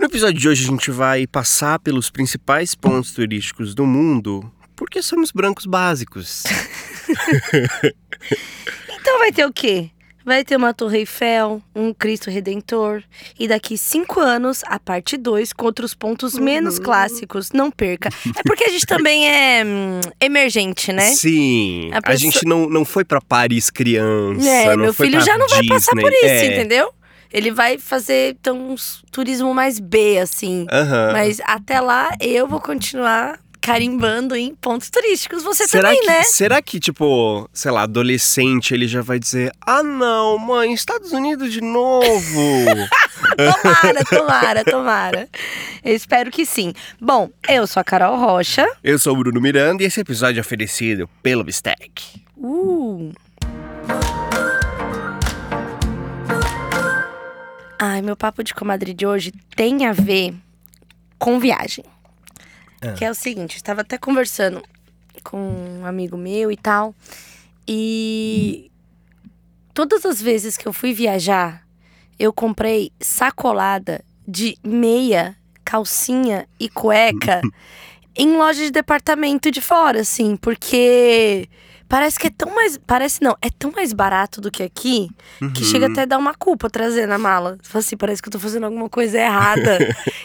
[0.00, 5.02] No episódio de hoje a gente vai passar pelos principais pontos turísticos do mundo, porque
[5.02, 6.42] somos brancos básicos.
[9.02, 9.88] Então vai ter o quê?
[10.24, 13.02] Vai ter uma Torre Eiffel, um Cristo Redentor.
[13.38, 16.84] E daqui cinco anos, a parte 2, com outros pontos menos Uhum.
[16.84, 17.50] clássicos.
[17.52, 18.10] Não perca.
[18.36, 21.14] É porque a gente também é hum, emergente, né?
[21.14, 24.46] Sim, A a, pessoa- gente não, não foi pra Paris criança.
[24.46, 26.02] É, não meu filho já não vai passar Disney.
[26.02, 26.46] por isso, É.
[26.58, 26.92] entendeu?
[27.32, 28.74] Ele vai fazer então um
[29.10, 30.66] turismo mais B, assim.
[30.70, 31.12] Aham.
[31.12, 35.42] Mas até lá eu vou continuar carimbando em pontos turísticos.
[35.42, 36.22] Você Será também, que, né?
[36.22, 41.52] será que, tipo, sei lá, adolescente, ele já vai dizer: Ah, não, mãe, Estados Unidos
[41.52, 42.10] de novo?
[43.36, 45.28] Tomara, tomara, tomara.
[45.84, 46.72] Eu espero que sim.
[47.00, 48.66] Bom, eu sou a Carol Rocha.
[48.82, 52.02] Eu sou o Bruno Miranda e esse episódio é oferecido pelo Bistec.
[52.36, 53.12] Uh.
[57.82, 60.34] Ai, meu papo de comadre de hoje tem a ver
[61.18, 61.82] com viagem.
[62.82, 62.92] Ah.
[62.92, 64.62] Que é o seguinte, eu estava até conversando
[65.24, 65.38] com
[65.80, 66.94] um amigo meu e tal.
[67.66, 68.70] E
[69.72, 71.66] todas as vezes que eu fui viajar,
[72.18, 77.40] eu comprei sacolada de meia, calcinha e cueca
[78.14, 81.48] em loja de departamento de fora, assim, porque
[81.90, 82.78] parece que é tão mais.
[82.86, 85.10] Parece não, é tão mais barato do que aqui
[85.54, 85.92] que chega Uhum.
[85.92, 87.58] até a dar uma culpa trazer na mala.
[87.62, 89.78] Fala assim, parece que eu tô fazendo alguma coisa errada.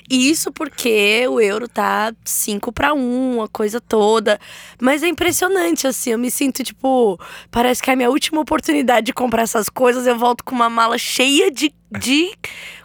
[0.10, 4.40] e isso porque o euro tá 5 para 1, a coisa toda.
[4.80, 7.20] Mas é impressionante, assim, eu me sinto, tipo,
[7.52, 10.06] parece que é a minha última oportunidade de comprar essas coisas.
[10.08, 12.32] Eu volto com uma mala cheia de, de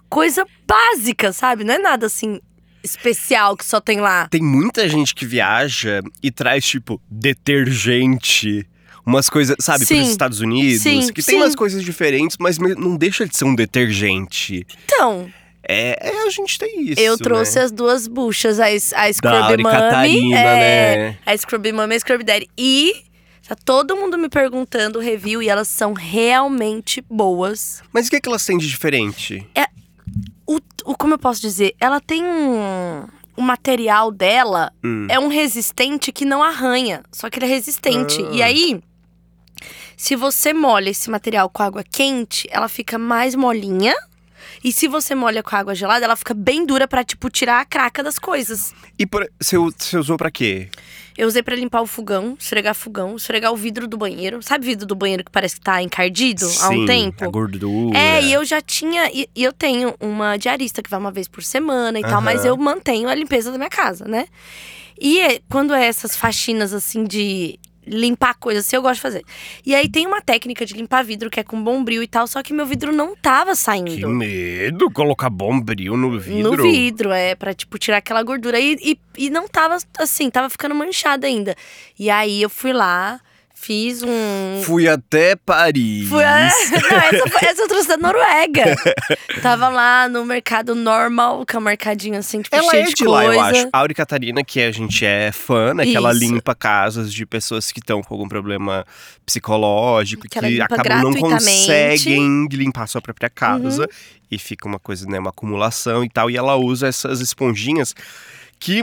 [0.09, 1.63] coisa básica, sabe?
[1.65, 2.41] Não é nada assim
[2.83, 4.29] especial que só tem lá.
[4.29, 8.67] Tem muita gente que viaja e traz, tipo, detergente.
[9.05, 10.83] Umas coisas, sabe, para os Estados Unidos.
[10.83, 11.37] Sim, que tem sim.
[11.37, 14.67] umas coisas diferentes, mas não deixa de ser um detergente.
[14.85, 15.31] Então,
[15.67, 17.01] É, é, a gente tem isso.
[17.01, 17.65] eu trouxe né?
[17.65, 20.35] as duas buchas, a, a Scrub Mummy.
[20.35, 21.19] É, né?
[21.25, 22.49] A Scrub Mummy e a Scrub Daddy.
[22.57, 23.05] E
[23.49, 27.83] tá todo mundo me perguntando o review e elas são realmente boas.
[27.93, 29.47] Mas o que, é que elas têm de diferente?
[30.47, 31.75] O, o- como eu posso dizer?
[31.81, 33.05] Ela tem um.
[33.37, 35.07] O material dela Hum.
[35.09, 37.03] é um resistente que não arranha.
[37.13, 38.23] Só que ele é resistente.
[38.23, 38.31] Ah.
[38.33, 38.83] E aí,
[39.97, 43.95] se você molha esse material com água quente, ela fica mais molinha.
[44.63, 47.65] E se você molha com água gelada, ela fica bem dura pra, tipo, tirar a
[47.65, 48.75] craca das coisas.
[48.99, 50.69] E por- você, você usou pra quê?
[51.21, 54.43] Eu usei pra limpar o fogão, esfregar fogão, esfregar o vidro do banheiro.
[54.43, 57.25] Sabe o vidro do banheiro que parece que tá encardido há um Sim, tempo?
[57.25, 57.99] A gordura.
[57.99, 59.11] É, e eu já tinha.
[59.13, 62.43] E e eu tenho uma diarista que vai uma vez por semana e tal, mas
[62.47, 64.29] eu mantenho a limpeza da minha casa, né?
[64.99, 67.59] E é- quando é essas faxinas assim de
[67.91, 69.25] limpar coisas, assim, eu gosto de fazer.
[69.67, 72.43] E aí tem uma técnica de limpar vidro que é com bombril e tal, só
[72.43, 74.09] que meu vidro não tava Que saindo.
[74.09, 76.57] medo colocar bombril no vidro.
[76.57, 78.59] No vidro, é, pra, tipo, tirar aquela gordura.
[78.61, 81.55] E, e, e não tava, assim, tava ficando manchada ainda.
[81.99, 83.21] E aí eu fui lá,
[83.61, 84.63] fiz um.
[84.65, 86.09] Fui até Paris.
[86.09, 86.49] Fui a...
[86.71, 88.75] Não, essa, foi- essa eu trouxe da Noruega.
[89.43, 92.95] Tava lá no mercado normal, que é um mercadinho assim, tipo, Ela cheio é de
[92.95, 93.11] de coisa.
[93.29, 93.69] lá, eu acho.
[93.73, 95.85] A Auri Catarina, que a gente é fã, né?
[95.85, 98.85] Que ela limpa casas de pessoas que estão com algum problema
[99.27, 103.83] psicológico, Que que, acabam não conseguem limpar a sua própria casa.
[103.83, 103.89] Uhum.
[104.31, 105.19] E fica uma coisa, né?
[105.19, 106.31] Uma acumulação e tal.
[106.31, 107.95] E ela usa essas esponjinhas
[108.59, 108.81] que.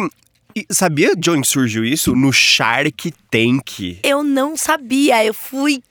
[0.58, 2.16] E sabia de onde surgiu isso?
[2.16, 4.00] No Shark Tank.
[4.02, 5.84] Eu não sabia, eu fui,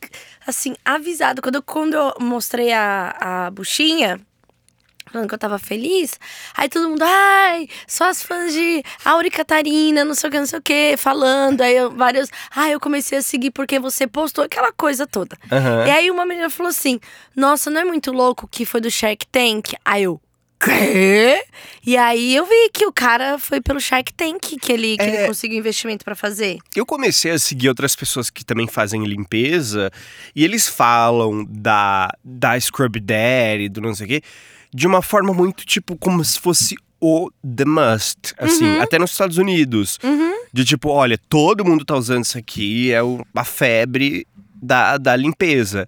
[0.45, 1.41] assim, avisado.
[1.41, 4.21] Quando eu, quando eu mostrei a, a buchinha,
[5.13, 6.19] falando que eu tava feliz,
[6.57, 10.47] aí todo mundo, ai, só as fãs de Auri Catarina, não sei o que, não
[10.47, 11.61] sei o que, falando.
[11.61, 15.39] Aí eu, vários, ai, eu comecei a seguir porque você postou aquela coisa toda.
[15.53, 15.87] Aham.
[15.87, 16.99] E aí uma menina falou assim:
[17.37, 19.75] Nossa, não é muito louco que foi do Shark Tank?
[19.85, 20.21] Aí eu.
[20.59, 21.43] Quê?
[21.87, 25.19] E aí eu vi que o cara foi pelo Shark Tank que ele, que É.
[25.21, 26.59] ele conseguiu investimento pra fazer.
[26.75, 29.91] Eu comecei a seguir outras pessoas que também fazem limpeza
[30.35, 34.23] e eles falam da, da Scrub Daddy, do não sei o quê,
[34.75, 39.37] de uma forma muito tipo como se fosse o The Must, assim, até nos Estados
[39.37, 39.99] Unidos.
[40.03, 40.33] Uhum.
[40.53, 44.27] De tipo, olha, todo mundo tá usando isso aqui, é o- a febre
[44.61, 45.87] da, da limpeza.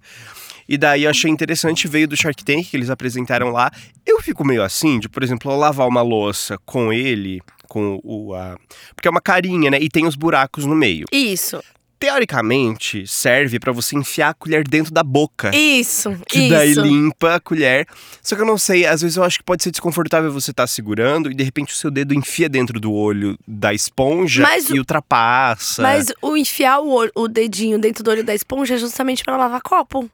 [0.69, 3.71] E daí eu achei interessante, veio do Shark Tank que eles apresentaram lá.
[4.05, 8.35] Eu fico meio assim, de, por exemplo, eu lavar uma louça com ele, com o.
[8.35, 8.55] A...
[8.95, 9.79] Porque é uma carinha, né?
[9.81, 11.05] E tem os buracos no meio.
[11.11, 11.59] Isso,
[12.01, 15.51] Teoricamente, serve pra você enfiar a colher dentro da boca.
[15.53, 16.49] isso, Que isso.
[16.49, 17.85] daí limpa a colher.
[18.23, 20.65] Só que eu não sei, às vezes eu acho que pode ser desconfortável você estar
[20.65, 24.79] segurando e de repente o seu dedo enfia dentro do olho da esponja Mas e
[24.79, 25.81] ultrapassa.
[25.81, 29.35] Mas o enfiar o, olho- o dedinho dentro do olho da esponja é justamente pra
[29.37, 30.09] lavar copo.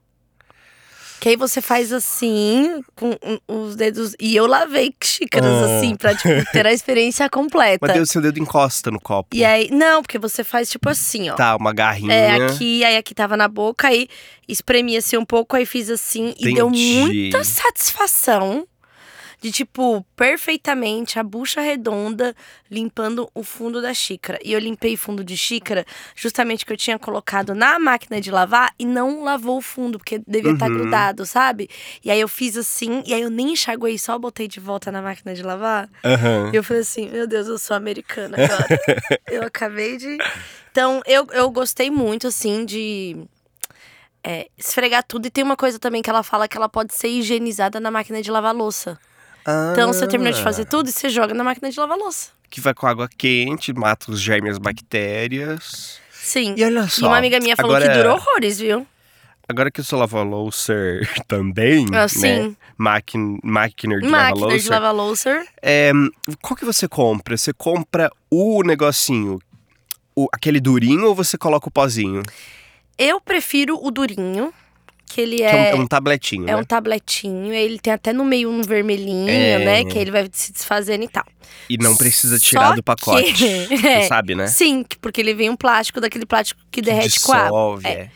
[1.26, 3.18] Que aí você faz assim, com
[3.48, 4.16] os dedos.
[4.20, 5.78] E eu lavei xícaras Ah.
[5.80, 7.80] assim, pra tipo, ter a experiência completa.
[7.82, 9.36] Mas o seu dedo encosta no copo.
[9.36, 9.68] E aí.
[9.72, 11.34] Não, porque você faz tipo assim, ó.
[11.34, 12.14] Tá, uma garrinha.
[12.14, 14.08] É, aqui, aí aqui tava na boca, aí
[14.48, 17.00] espremia-se um pouco, aí fiz assim e deu Entendi.
[17.00, 18.68] muita satisfação
[19.46, 22.36] de, tipo, perfeitamente a bucha redonda
[22.72, 24.40] limpando o fundo da xícara.
[24.44, 28.74] E eu limpei fundo de xícara justamente que eu tinha colocado na máquina de lavar
[28.80, 30.74] e não lavou o fundo, porque devia estar Uhum.
[30.80, 31.70] grudado, sabe?
[32.04, 35.00] E aí eu fiz assim, e aí eu nem enxaguei, só botei de volta na
[35.00, 35.88] máquina de lavar.
[36.04, 36.50] Aham.
[36.52, 38.68] E eu falei assim, meu Deus, eu sou americana agora.
[39.30, 40.18] eu acabei de.
[40.72, 43.16] Então, eu, eu gostei muito, assim, de
[44.24, 45.28] é, esfregar tudo.
[45.28, 48.24] E tem uma coisa também que ela fala que ela pode ser higienizada na máquina
[48.24, 48.98] de lavar louça.
[49.74, 50.44] Então, você terminou de Ah.
[50.44, 52.30] fazer tudo e você joga na máquina de lavar louça.
[52.50, 56.00] Que vai com água quente, mata os germes, as bactérias.
[56.12, 56.56] Sim.
[56.58, 57.08] E olha E só.
[57.08, 58.88] uma amiga minha falou agora, que durou horrores, viu?
[59.48, 62.08] Agora que eu sou lava-loucer também, Ah, né?
[62.08, 62.58] sim.
[62.78, 64.40] Máquin, máquina de Máquina de
[64.70, 64.72] lava-loucer.
[64.72, 65.46] lavar louça.
[65.62, 65.92] É,
[66.42, 67.38] qual que você compra?
[67.38, 69.40] Você compra o negocinho,
[70.16, 72.24] o, aquele durinho ou você coloca o pozinho?
[72.98, 74.52] Eu prefiro o durinho,
[75.16, 75.70] que ele Que é, um, é.
[75.72, 76.56] é um tabletinho, É né?
[76.58, 79.60] um tabletinho, ele tem até no meio um vermelhinho, É.
[79.64, 79.86] né?
[79.86, 81.26] Que ele vai se desfazendo e tal.
[81.70, 83.32] E não precisa tirar Só do pacote.
[83.34, 84.02] que- Você É.
[84.08, 84.48] sabe, né?
[84.48, 87.48] Sim, que- porque ele vem um plástico, daquele plástico que derrete com a água.
[87.48, 87.92] Dissolve, É.
[87.92, 88.12] é.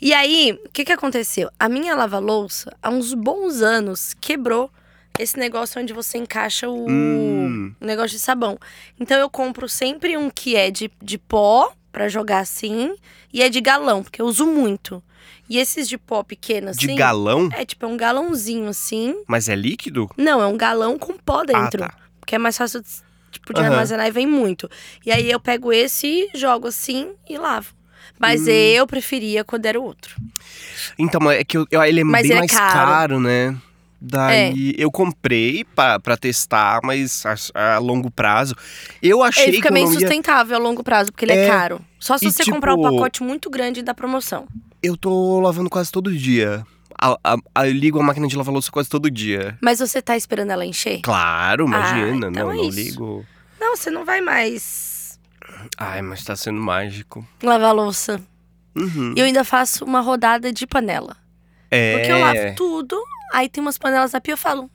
[0.00, 1.48] E aí, o que que aconteceu?
[1.58, 4.70] A minha lava-louça, há uns bons anos, quebrou
[5.18, 7.72] esse negócio onde você encaixa o, Hum.
[7.80, 8.58] negócio de sabão.
[9.00, 12.94] Então eu compro sempre um que é de, de pó, pra jogar assim,
[13.32, 15.02] e é de galão, porque eu uso muito.
[15.48, 16.86] E esses de pó pequeno assim.
[16.86, 17.48] De galão?
[17.52, 19.14] É tipo é um galãozinho assim.
[19.26, 20.10] Mas é líquido?
[20.16, 21.84] Não, é um galão com pó dentro.
[21.84, 21.94] Ah, tá.
[22.20, 22.88] Porque é mais fácil de,
[23.30, 23.70] tipo, de Aham.
[23.72, 24.70] armazenar e vem muito.
[25.04, 27.74] E aí eu pego esse, jogo assim e lavo.
[28.18, 28.50] Mas Hum.
[28.50, 30.14] eu preferia quando era o outro.
[30.98, 32.70] Então, é que eu, ele é Mas bem é mais caro.
[32.70, 32.72] É.
[32.84, 33.56] caro, né?
[34.04, 37.22] Daí eu comprei pra, pra testar, mas
[37.54, 38.54] a, a longo prazo.
[39.00, 40.00] Eu achei Ele fica que meio ia...
[40.00, 41.80] sustentável a longo prazo, porque ele é, É, caro.
[42.00, 44.46] Só se e você comprar o tipo- pacote muito grande da promoção.
[44.82, 46.66] Eu tô lavando quase todo dia.
[47.00, 49.56] A, a- a- eu ligo a máquina de lavar louça quase todo dia.
[49.60, 51.00] Mas você tá esperando ela encher?
[51.02, 52.26] Claro, imagina.
[52.28, 53.24] então não, é não ligo.
[53.60, 55.18] Não, você não vai mais
[55.78, 57.24] Ai, mas tá sendo mágico.
[57.40, 58.20] lavar a louça.
[58.74, 59.14] Uhum.
[59.16, 61.16] E eu ainda faço uma rodada de panela.
[61.70, 61.96] É.
[61.98, 63.02] Porque eu lavo tudo,
[63.32, 64.70] aí tem umas panelas na pia, eu falo.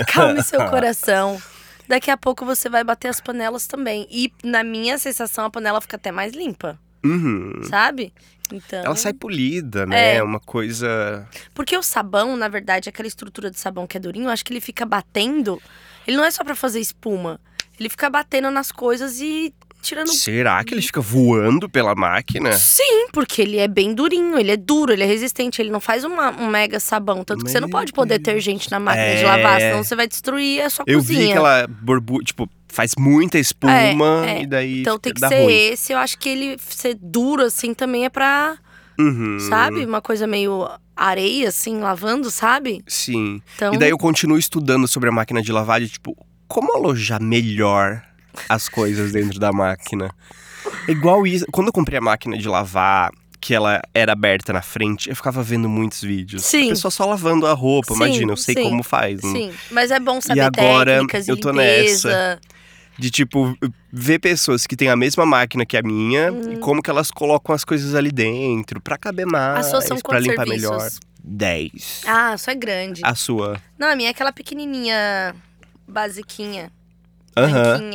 [0.00, 1.40] Acalme seu coração.
[1.88, 4.06] Daqui a pouco você vai bater as panelas também.
[4.10, 7.62] E na minha sensação, a panela fica até mais limpa, Uhum.
[7.68, 8.12] sabe?
[8.52, 8.84] Então.
[8.84, 10.16] Ela sai polida, né?
[10.16, 10.22] É.
[10.22, 11.26] Uma coisa.
[11.54, 14.52] Porque o sabão, na verdade, aquela estrutura de sabão que é durinho, eu acho que
[14.52, 15.60] ele fica batendo.
[16.06, 17.40] Ele não é só pra fazer espuma.
[17.78, 20.12] Ele fica batendo nas coisas e tirando.
[20.12, 22.52] Será que ele fica voando pela máquina?
[22.52, 26.04] Sim, porque ele é bem durinho, ele é duro, ele é resistente, ele não faz
[26.04, 27.24] uma- um mega sabão.
[27.24, 28.18] Tanto que você não Meu pode pôr Deus.
[28.18, 29.26] detergente na máquina de É.
[29.26, 31.20] lavar, senão você vai destruir a sua Eu cozinha.
[31.20, 32.22] vi que ela borbu...
[32.22, 34.42] tipo, faz muita espuma É, é.
[34.42, 35.52] e daí Então tem que ser ruim.
[35.72, 35.92] esse.
[35.92, 38.56] Eu acho que ele ser duro assim também é pra,
[38.98, 39.38] Uhum.
[39.40, 39.84] sabe?
[39.84, 42.82] Uma coisa meio areia, assim, lavando, sabe?
[42.86, 43.40] Sim.
[43.56, 43.72] Então.
[43.74, 46.14] E daí eu continuo estudando sobre a máquina de lavar, de tipo,
[46.46, 48.02] como alojar melhor
[48.48, 50.10] as coisas dentro da máquina.
[50.88, 51.46] É igual isso.
[51.52, 53.10] Quando eu comprei a máquina de lavar,
[53.40, 56.44] que ela era aberta na frente, eu ficava vendo muitos vídeos.
[56.44, 56.66] Sim.
[56.66, 59.22] A pessoa só lavando a roupa, Sim, imagina, eu sei sim, como faz.
[59.22, 59.30] né?
[59.30, 62.40] Sim, mas é bom saber agora técnicas de eu tô limpeza.
[62.98, 63.56] De tipo,
[63.90, 67.54] ver pessoas que têm a mesma máquina que a minha e como que elas colocam
[67.54, 70.70] as coisas ali dentro pra caber mais, As suas são pra limpar serviços?
[70.70, 70.90] melhor.
[71.24, 72.02] 10.
[72.06, 73.00] Ah, só é grande.
[73.02, 73.58] A sua.
[73.78, 75.34] Não, a minha é aquela pequenininha,
[75.88, 76.70] basiquinha,
[77.34, 77.90] Aham.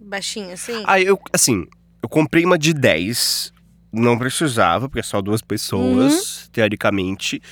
[0.00, 0.82] Baixinha, assim.
[0.86, 1.66] Aí eu, assim,
[2.02, 3.52] eu comprei uma de 10.
[3.92, 7.42] Não precisava, porque é só duas pessoas, teoricamente.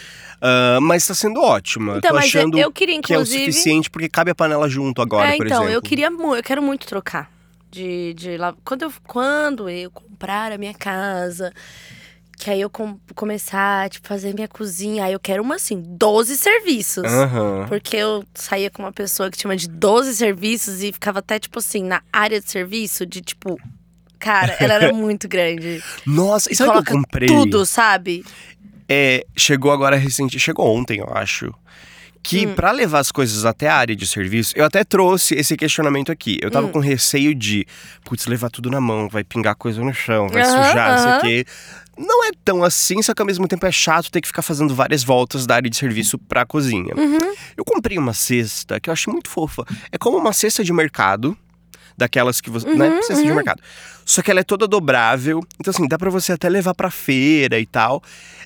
[0.40, 1.92] Ah, mas tá sendo ótima.
[1.92, 1.98] Uhum.
[1.98, 3.52] então, Tô mas eu, achando eu queria, que é o inclusive...
[3.52, 5.74] suficiente, porque cabe a panela junto agora, é, por então, exemplo.
[5.74, 7.30] eu queria eu quero muito trocar.
[7.70, 8.54] De, de lá.
[8.64, 11.52] Quando eu, quando eu comprar a minha casa,
[12.38, 16.36] que aí eu com- começar, tipo, fazer minha cozinha, aí eu quero uma assim, 12
[16.38, 17.04] serviços.
[17.04, 17.66] Aham.
[17.68, 21.58] Porque eu saía com uma pessoa que tinha de 12 serviços e ficava até, tipo
[21.58, 23.58] assim, na área de serviço, de tipo.
[24.20, 25.82] Cara, ela era muito grande.
[26.06, 27.28] Nossa, e sabe o que eu coloca comprei?
[27.28, 28.24] tudo, sabe?
[28.88, 31.52] É, chegou agora recente, chegou ontem, eu acho.
[32.22, 32.54] Que Hum.
[32.54, 36.38] pra levar as coisas até a área de serviço, eu até trouxe esse questionamento aqui.
[36.42, 36.72] Eu tava Hum.
[36.72, 37.66] com receio de,
[38.04, 41.20] putz, levar tudo na mão, vai pingar coisa no chão, vai sujar, não sei o
[41.20, 41.50] quê.
[41.96, 44.74] Não é tão assim, só que ao mesmo tempo é chato ter que ficar fazendo
[44.74, 46.94] várias voltas da área de serviço pra cozinha.
[46.96, 47.18] Uhum.
[47.56, 49.64] Eu comprei uma cesta que eu acho muito fofa.
[49.90, 51.36] É como uma cesta de mercado.
[51.96, 53.34] daquelas que você, né, Uhum, precisa de uhum.
[53.34, 53.60] mercado.
[54.10, 57.60] Só que ela é toda dobrável, então assim, dá pra você até levar pra feira
[57.60, 58.02] e tal.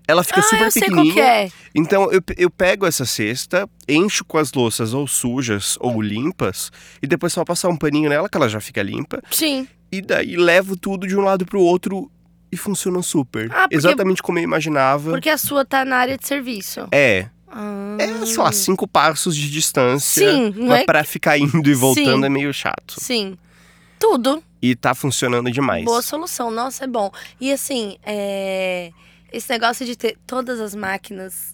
[0.09, 1.15] Ela fica ah, super eu sei qual pequenininha.
[1.15, 1.51] que é.
[1.73, 7.07] Então eu, eu pego essa cesta, encho com as louças ou sujas ou limpas, e
[7.07, 9.69] depois só passar um paninho nela, que ela já fica limpa, Sim.
[9.93, 12.11] e daí levo tudo de um lado pro outro
[12.51, 13.49] e funciona super.
[13.53, 15.13] Ah, porque- Exatamente como eu imaginava.
[15.13, 16.89] Porque a sua tá na área de serviço.
[16.91, 17.97] É, Ah.
[18.01, 20.29] é, sei lá, cinco passos de distância.
[20.29, 22.27] Sim, não mas é pra ficar indo e voltando Sim.
[22.27, 22.97] é meio chato.
[22.99, 23.39] Sim.
[24.01, 24.43] Tudo.
[24.63, 25.85] E tá funcionando demais.
[25.85, 26.51] Boa solução.
[26.51, 27.11] Nossa, é bom.
[27.41, 28.93] E assim, é...
[29.33, 31.52] esse negócio de ter todas as máquinas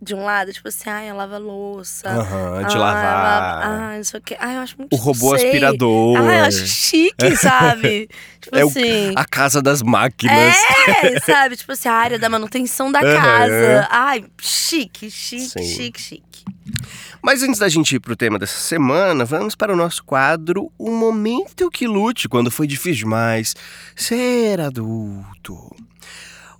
[0.00, 2.08] de um lado, tipo assim, ai, lava louça.
[2.08, 3.04] Aham, de ah, lavar.
[3.04, 4.36] lava- Ah, não sei o quê.
[4.38, 5.48] Ah, eu acho muito o robô sei.
[5.48, 6.16] aspirador.
[6.18, 8.08] Ah, eu acho chique, sabe?
[8.40, 9.12] tipo É o- assim.
[9.16, 10.56] A casa das máquinas.
[11.02, 11.56] É, sabe?
[11.56, 13.88] Tipo assim, a área da manutenção da casa.
[13.90, 15.62] Ai, chique, chique, Sim.
[15.74, 16.28] chique, chique.
[17.20, 20.90] Mas antes da gente ir pro tema dessa semana, vamos para o nosso quadro O
[20.90, 23.54] Momento que Lute, quando foi difícil demais
[23.96, 25.74] ser adulto.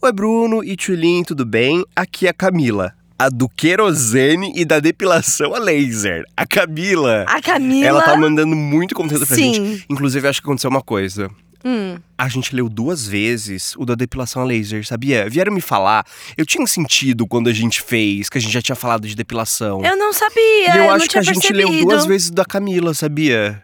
[0.03, 1.85] Oi, Bruno e Tchulin, tudo bem?
[1.95, 6.25] Aqui é a Camila, a do querosene e da depilação a laser.
[6.37, 7.87] A Camila, A Camila.
[7.89, 9.55] ela tá mandando muito conteúdo pra Sim.
[9.55, 9.85] gente.
[9.89, 11.29] Inclusive, acho que aconteceu uma coisa.
[11.65, 11.99] Hum.
[12.17, 15.29] A gente leu duas vezes o da depilação a laser, sabia?
[15.29, 16.07] Vieram me falar.
[16.37, 19.85] Eu tinha sentido quando a gente fez, que a gente já tinha falado de depilação.
[19.85, 20.41] Eu não sabia,
[20.75, 21.69] E eu não acho que a gente percebido.
[21.71, 23.61] leu duas vezes o da Camila, sabia?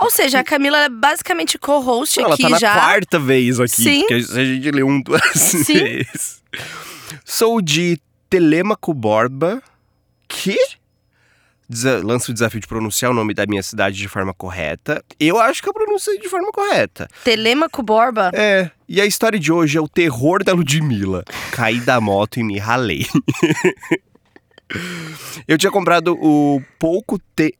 [0.00, 2.74] Ou seja, a Camila é basicamente co-host Não, ela aqui tá na já.
[2.74, 4.00] quarta vez aqui, Sim.
[4.00, 5.74] porque a gente leu um duas Sim.
[5.74, 6.42] vezes.
[7.24, 8.00] Sou de
[8.30, 9.60] Telemaco Borba,
[10.28, 10.56] que
[11.68, 15.04] Desa- lança o desafio de pronunciar o nome da minha cidade de forma correta.
[15.20, 17.08] Eu acho que eu pronunciei de forma correta.
[17.22, 18.30] Telemaco Borba.
[18.34, 21.24] É, e a história de hoje é o terror da Ludmilla.
[21.52, 23.06] Caí da moto e me ralei.
[25.46, 27.54] eu tinha comprado o pouco te...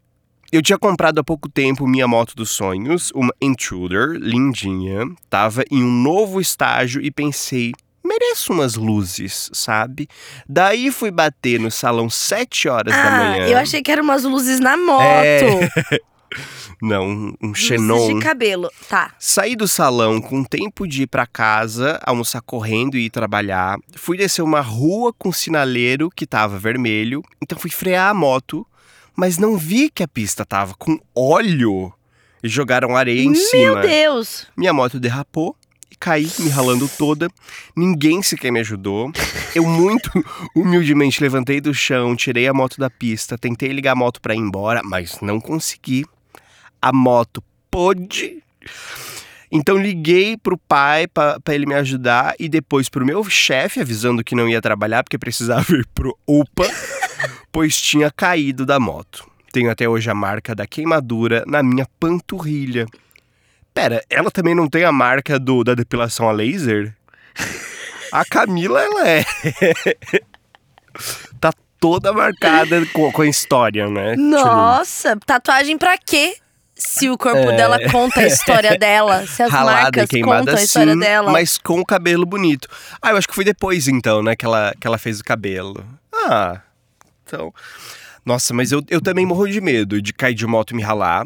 [0.53, 5.05] Eu tinha comprado há pouco tempo minha moto dos sonhos, uma Intruder, lindinha.
[5.29, 7.73] Tava em um novo estágio e pensei,
[8.11, 10.09] mereço umas luzes, sabe?
[10.49, 13.47] Daí fui bater no salão 7 horas da Ah, manhã.
[13.47, 15.03] eu achei que eram umas luzes na moto.
[15.03, 15.69] É,
[16.83, 18.15] Não, um, um Luzes Xenon.
[18.19, 18.71] de cabelo.
[18.89, 19.13] Tá.
[19.19, 23.77] Saí do salão com tempo de ir pra casa, almoçar correndo e ir trabalhar.
[23.97, 28.67] Fui descer uma rua com sinaleiro que tava vermelho, então fui frear a moto,
[29.15, 31.93] mas não vi que a pista tava com óleo
[32.43, 33.81] e jogaram areia em Meu cima.
[33.83, 34.47] Deus.
[34.57, 35.55] Minha moto derrapou
[35.99, 37.29] caí, me ralando toda.
[37.77, 39.13] Ninguém sequer me ajudou.
[39.55, 40.11] Eu muito
[40.55, 44.39] humildemente levantei do chão, tirei a moto da pista, tentei ligar a moto pra ir
[44.39, 46.05] embora, mas não consegui.
[46.81, 48.43] A moto pôde.
[49.53, 54.23] Então liguei pro pai pra pra ele me ajudar e depois pro meu chefe avisando
[54.23, 56.69] que não ia trabalhar porque precisava ir pro UPA,
[57.51, 59.29] pois tinha caído da moto.
[59.53, 62.87] Tenho até hoje a marca da queimadura na minha panturrilha.
[63.81, 66.95] Pera, ela também não tem a marca do da depilação a laser?
[68.13, 69.25] A Camila, ela é.
[71.41, 74.17] tá toda marcada com, com a história, né?
[74.17, 76.37] Nossa, tatuagem pra quê?
[76.75, 77.57] Se o corpo É.
[77.57, 81.31] dela conta a história dela, se as Ralada marcas contam a história sim, dela.
[81.33, 82.69] mas com o cabelo bonito.
[83.01, 85.83] Ah, eu acho que foi depois então, né, que ela, que ela fez o cabelo.
[86.13, 86.61] Ah,
[87.25, 87.51] então...
[88.27, 91.25] Nossa, mas eu, eu também morro de medo de cair de moto e me ralar.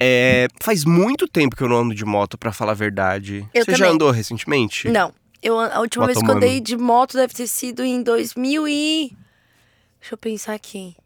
[0.00, 3.48] É, faz muito tempo que eu não ando de moto, pra falar a verdade.
[3.54, 3.94] Eu Você já também.
[3.94, 4.88] andou recentemente?
[4.88, 8.66] Não, eu, a última vez que eu andei de moto deve ter sido em 2000
[8.68, 9.16] e...
[10.00, 10.96] Deixa eu pensar aqui.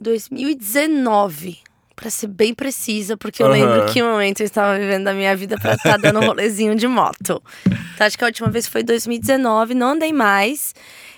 [0.00, 1.58] 2019.
[1.96, 3.54] Pra ser bem precisa, porque eu Aham.
[3.54, 6.88] lembro que momento eu estava vivendo da minha vida pra estar dando um rolezinho de
[6.88, 7.40] moto.
[7.94, 10.74] Então acho que a última vez foi 2019, não andei mais.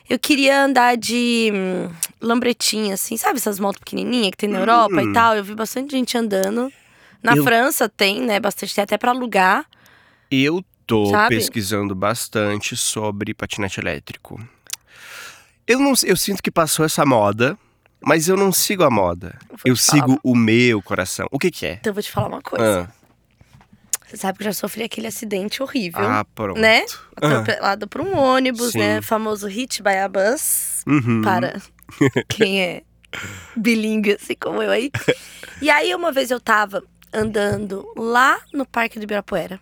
[0.08, 4.96] Eu queria andar de hum, lambretinha, assim, sabe essas motos pequenininhas que tem na Europa
[5.02, 5.10] Hum.
[5.10, 5.36] e tal?
[5.36, 6.72] Eu vi bastante gente andando.
[7.22, 8.38] Na Eu- França tem, né?
[8.38, 9.66] Bastante, tem até pra alugar.
[10.30, 11.34] Eu tô Sabe?
[11.36, 14.40] pesquisando bastante sobre patinete elétrico.
[15.66, 17.58] Eu não, eu sinto que passou essa moda,
[18.00, 19.36] mas eu não sigo a moda.
[19.48, 21.26] Vou Eu te falar sigo o meu coração.
[21.32, 21.72] O que que é?
[21.80, 22.88] Então eu vou te falar uma coisa.
[22.88, 22.92] Ah,
[24.06, 26.60] Você sabe que eu já sofri aquele acidente horrível, ah, pronto.
[26.60, 26.84] né?
[27.20, 27.26] Ah.
[27.26, 28.78] Atropelado por um ônibus, Sim.
[28.78, 29.02] né?
[29.02, 30.82] Famoso hit by a bus.
[30.86, 31.22] Uhum.
[31.22, 31.60] Para
[32.28, 32.82] quem é
[33.56, 34.90] bilíngue, assim como eu aí.
[35.60, 36.82] E aí, uma vez eu tava
[37.12, 39.58] andando lá no Parque do Ibirapuera.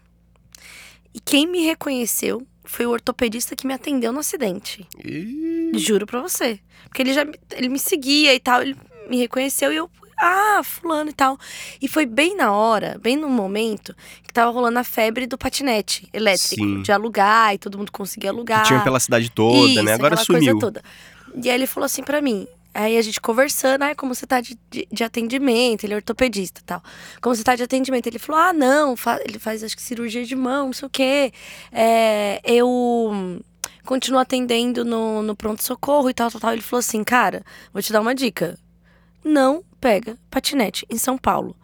[1.15, 4.87] E quem me reconheceu foi o ortopedista que me atendeu no acidente.
[5.05, 6.59] Ih, Juro pra você.
[6.85, 8.77] Porque ele já me- ele me seguia e tal, ele
[9.09, 9.89] me reconheceu e eu,
[10.25, 11.39] ah, fulano e tal.
[11.81, 16.09] E foi bem na hora, bem no momento que tava rolando a febre do patinete
[16.13, 16.83] elétrico, Sim.
[16.83, 18.63] de alugar e todo mundo conseguia alugar.
[18.63, 19.93] que tinha pela cidade toda, Isso, né?
[19.95, 20.41] Agora sumiu.
[20.55, 20.83] coisa toda.
[21.43, 24.41] E aí ele falou assim pra mim: Aí a gente conversando, ai, como você tá
[24.41, 25.85] de, de, de atendimento?
[25.85, 26.83] Ele é ortopedista e tal.
[27.21, 28.07] Como você tá de atendimento?
[28.09, 30.91] Ele falou, ah, não, fa- ele faz acho que cirurgia de mão, não sei o
[30.91, 31.33] quê.
[31.71, 33.41] É, eu
[33.85, 36.53] continuo atendendo no, no pronto-socorro e tal, tal, tal.
[36.53, 38.59] Ele falou assim, cara, vou te dar uma dica.
[39.25, 41.57] Não pega patinete em São Paulo.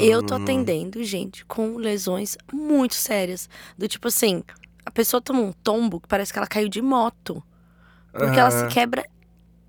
[0.00, 0.42] Eu tô Hum.
[0.42, 3.48] atendendo gente com lesões muito sérias.
[3.76, 4.42] Do tipo assim,
[4.86, 7.42] a pessoa toma um tombo que parece que ela caiu de moto.
[8.12, 9.04] Porque ela se quebra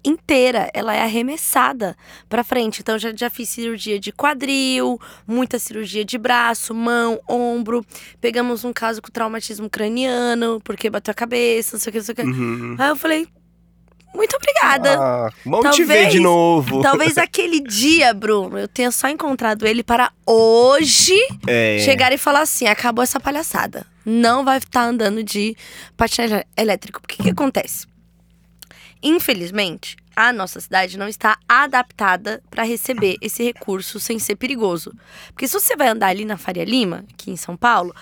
[0.03, 1.95] inteira, ela é arremessada
[2.29, 2.79] pra frente.
[2.81, 7.85] Então já, já fiz cirurgia de quadril, muita cirurgia de braço, mão, ombro.
[8.21, 12.05] Pegamos um caso com traumatismo craniano, porque bateu a cabeça, não sei o que, não
[12.05, 12.23] sei o que.
[12.23, 12.75] Uhum.
[12.79, 13.27] Aí eu falei,
[14.13, 14.97] muito obrigada.
[14.99, 16.81] Ah, bom te ver Talvez- de novo.
[16.83, 21.15] Talvez aquele dia, Bruno, eu tenha só encontrado ele para hoje
[21.47, 21.79] É.
[21.79, 23.85] chegar e falar assim: acabou essa palhaçada.
[24.05, 25.55] Não vai estar andando de
[25.95, 26.99] patinete elétrico.
[27.01, 27.85] Porque o que acontece?
[29.01, 34.91] Infelizmente, a nossa cidade não está adaptada para receber esse recurso sem ser perigoso.
[35.27, 37.95] Porque se você vai andar ali na Faria Lima, aqui em São Paulo,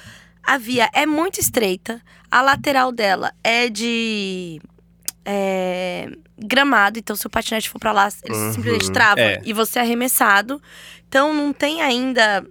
[0.44, 4.60] a via é muito estreita, a lateral dela é de
[5.30, 9.42] é, gramado, então se o patinete for para lá, ele Uhum, simplesmente trava é.
[9.44, 10.62] e você é arremessado.
[11.10, 12.46] Então não tem ainda.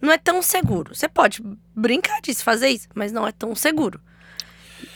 [0.00, 0.94] Não é tão seguro.
[0.94, 1.42] Você pode
[1.76, 4.00] brincar disso, fazer isso, mas não é tão seguro.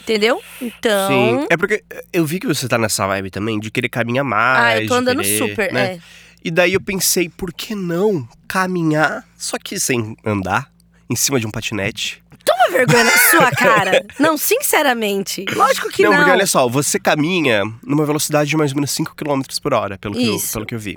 [0.01, 0.41] Entendeu?
[0.63, 1.09] Então.
[1.09, 1.47] Sim.
[1.51, 4.65] É porque eu vi que você tá nessa vibe também de querer caminhar mais.
[4.79, 5.95] ah, eu tô andando querer, super, né?
[5.95, 6.01] é.
[6.43, 10.73] E daí eu pensei, por que não caminhar, só que sem andar,
[11.11, 12.23] em cima de um patinete?
[12.71, 14.05] Vergonha na sua cara.
[14.19, 15.45] Não, sinceramente.
[15.55, 16.15] Lógico que não.
[16.15, 19.99] porque olha só, você caminha numa velocidade de mais ou menos 5 km por hora,
[19.99, 20.97] pelo que, eu, pelo que eu vi.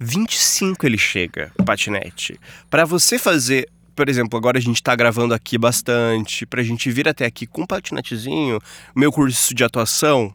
[0.00, 2.38] 25 ele chega, o patinete.
[2.70, 7.08] Pra você fazer, por exemplo, agora a gente tá gravando aqui bastante, pra gente vir
[7.08, 8.60] até aqui com um patinetezinho,
[8.94, 10.30] meu curso de atuação,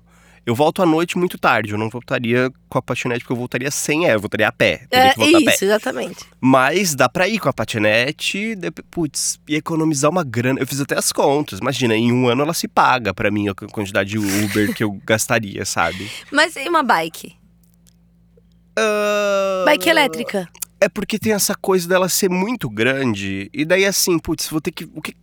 [0.45, 1.71] eu volto à noite muito tarde.
[1.71, 4.85] Eu não voltaria com a patinete, porque eu voltaria sem ela, eu voltaria a pé.
[4.91, 5.53] É a pé.
[5.53, 6.25] isso, exatamente.
[6.41, 8.57] Mas dá pra ir com a patinete,
[8.91, 10.59] putz, e economizar uma grana.
[10.59, 11.59] Eu fiz até as contas.
[11.59, 14.91] Imagina, em um ano ela se paga pra mim a quantidade de Uber que eu
[15.05, 16.09] gastaria, sabe?
[16.31, 17.35] Mas e uma bike?
[18.77, 20.49] Ah, Bike elétrica.
[20.81, 23.49] É porque tem essa coisa dela ser muito grande.
[23.53, 24.83] E daí, assim, putz, vou ter que.
[24.93, 25.15] O que...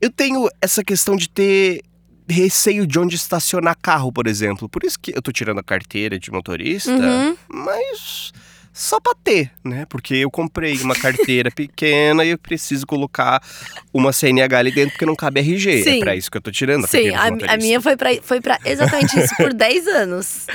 [0.00, 1.82] Eu tenho essa questão de ter
[2.30, 4.68] receio de onde estacionar carro, por exemplo.
[4.68, 6.90] Por isso que eu tô tirando a carteira de motorista.
[6.92, 7.36] Uhum.
[7.48, 8.32] mas
[8.72, 9.84] só pra ter, né?
[9.88, 13.42] Porque eu comprei uma carteira pequena e eu preciso colocar
[13.92, 15.82] uma CNH ali dentro porque não cabe RG.
[15.82, 15.96] Sim.
[15.96, 18.40] É pra isso que eu tô tirando a Sim, a, a minha foi pra, foi
[18.40, 20.46] pra exatamente isso por 10 anos.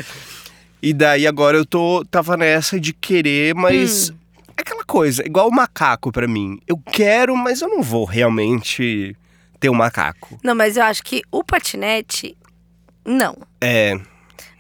[0.82, 4.16] E daí agora eu tô tava nessa de querer, mas Hum.
[4.58, 6.60] é aquela coisa, igual o macaco pra mim.
[6.66, 9.16] Eu quero, mas eu não vou realmente
[9.66, 10.40] ter um macaco.
[10.44, 12.38] Não, mas eu acho que o patinete,
[13.04, 13.36] não.
[13.60, 13.96] É,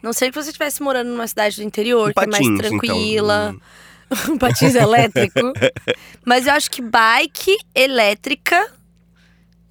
[0.02, 2.58] Não sei que você estivesse morando numa cidade do interior, um que é mais patins,
[2.60, 3.56] tranquila.
[3.56, 3.65] então.
[4.34, 5.54] um patins elétrico.
[6.24, 8.72] Mas eu acho que bike elétrica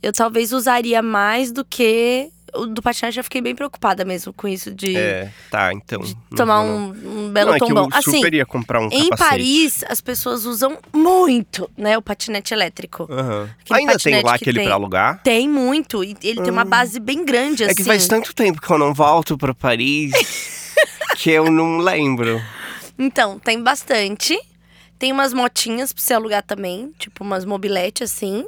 [0.02, 2.30] eu talvez usaria mais do que.
[2.72, 6.00] Do patinete eu fiquei bem preocupada mesmo com isso de É, tá, então.
[6.36, 6.92] tomar não.
[6.94, 7.88] um, um belo não, é tombão.
[7.92, 9.16] eu Assim, super ia comprar um em capacete.
[9.30, 13.04] Paris as pessoas usam muito, né, o patinete elétrico.
[13.04, 14.66] Aquele Ainda tem lá que aquele tem.
[14.66, 15.22] pra alugar?
[15.22, 16.04] Tem muito.
[16.04, 17.72] E ele tem uma base bem grande, assim.
[17.72, 20.12] É que faz tanto tempo que eu não volto pra Paris
[21.16, 22.40] que eu não lembro.
[22.98, 24.38] Então, tem bastante.
[24.98, 28.46] Tem umas motinhas pra você alugar também, tipo umas mobiletes assim.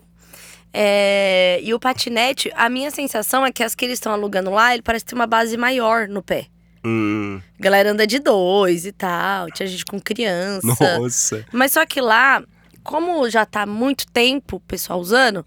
[0.79, 4.75] É, E o patinete, a minha sensação é que as que eles estão alugando lá,
[4.75, 6.47] ele parece ter uma base maior no pé.
[6.85, 10.67] Hum, A galera anda de dois e tal, tinha gente com criança.
[10.99, 11.47] nossa.
[11.51, 12.43] Mas só que lá,
[12.85, 15.45] como já tá muito tempo o pessoal usando,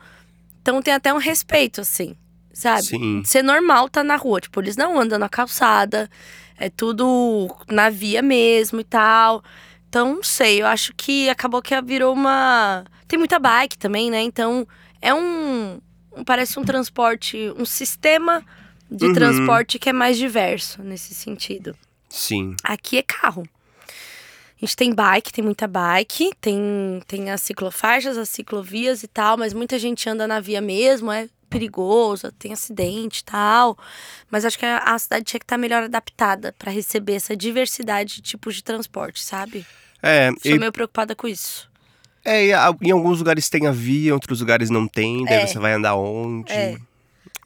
[0.61, 2.15] então tem até um respeito, assim,
[2.51, 2.83] sabe?
[2.87, 3.21] Sim.
[3.23, 4.41] Ser normal tá na rua.
[4.41, 6.09] Tipo, eles não andam na calçada,
[6.57, 9.43] é tudo na via mesmo e tal.
[9.87, 12.83] Então, não sei, eu acho que acabou que virou uma.
[13.07, 14.21] Tem muita bike também, né?
[14.21, 14.67] Então,
[15.01, 15.79] é um.
[16.15, 18.43] um- parece um transporte, um sistema
[18.89, 19.13] de Uhum.
[19.13, 21.75] transporte que é mais diverso nesse sentido.
[22.09, 22.55] Sim.
[22.63, 23.43] Aqui é carro.
[24.61, 29.37] A gente tem bike, tem muita bike, tem, tem as ciclofaixas, as ciclovias e tal,
[29.37, 33.77] mas muita gente anda na via mesmo, é perigoso, tem acidente e tal.
[34.29, 38.15] Mas acho que a, a cidade tinha que estar melhor adaptada para receber essa diversidade
[38.15, 39.65] de tipos de transporte, sabe?
[40.03, 41.68] É, Sou e, meio preocupada com isso.
[42.25, 42.49] É,
[42.81, 45.47] em alguns lugares tem a via, em outros lugares não tem, daí É.
[45.47, 46.51] você vai andar onde.
[46.51, 46.77] É.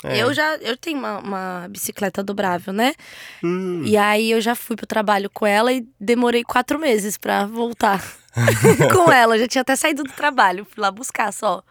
[0.05, 0.21] É.
[0.21, 2.93] Eu já eu tenho uma, uma bicicleta dobrável, né?
[3.41, 7.45] Hum, E aí eu já fui pro trabalho com ela e demorei quatro meses pra
[7.45, 8.03] voltar
[8.93, 9.35] com ela.
[9.37, 11.63] Eu já tinha até saído do trabalho, fui lá buscar só.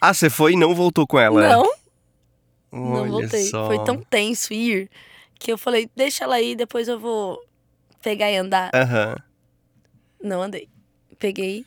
[0.00, 1.46] Ah, você foi e não voltou com ela?
[1.46, 1.68] Não,
[2.72, 3.42] Olha não voltei.
[3.44, 3.66] Só.
[3.66, 4.88] Foi tão tenso ir
[5.38, 7.38] que eu falei, deixa ela aí, depois eu vou
[8.02, 8.70] pegar e andar.
[8.74, 9.14] Aham.
[10.22, 10.68] Não andei.
[11.18, 11.66] Peguei.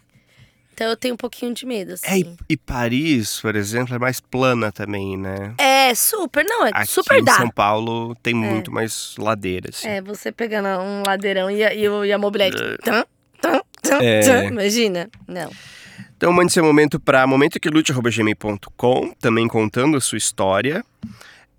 [0.82, 2.38] Então eu tenho um pouquinho de medo, É, e, assim.
[2.50, 5.54] e Paris, por exemplo, é mais plana também, né?
[5.60, 7.36] É, super, não, é Aqui super em dá.
[7.36, 9.76] São Paulo tem muito mais ladeiras.
[9.76, 9.88] assim.
[9.90, 12.58] É, você pegando um ladeirão e a, e e a mobilete.
[12.84, 13.04] Tum,
[13.40, 14.22] tum, tum, É.
[14.22, 14.48] tum.
[14.48, 15.08] Imagina?
[15.28, 15.52] Não.
[16.18, 20.84] Então mande seu momento para momentoquelute.gmail.com, também contando a sua história.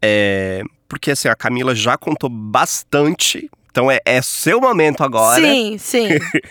[0.03, 3.49] É, porque assim, a Camila já contou bastante.
[3.73, 5.41] Então é, é seu momento agora.
[5.41, 6.09] Sim, sim.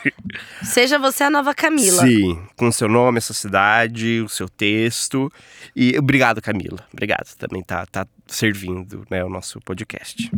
[0.65, 2.01] Seja você a nova Camila.
[2.01, 5.31] Sim, com seu nome, a sua cidade, o seu texto.
[5.75, 6.83] E obrigado, Camila.
[6.91, 7.27] Obrigado.
[7.37, 10.31] Também tá, tá servindo né, o nosso podcast.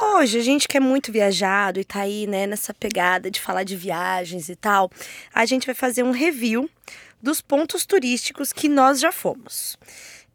[0.00, 3.64] Hoje, a gente que é muito viajado e tá aí, né, nessa pegada de falar
[3.64, 4.90] de viagens e tal,
[5.34, 6.70] a gente vai fazer um review
[7.22, 9.76] dos pontos turísticos que nós já fomos.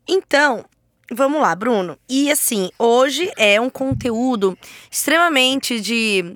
[0.08, 0.66] Então,
[1.12, 1.98] vamos lá, Bruno.
[2.10, 4.58] E assim, hoje é um conteúdo
[4.92, 6.36] extremamente de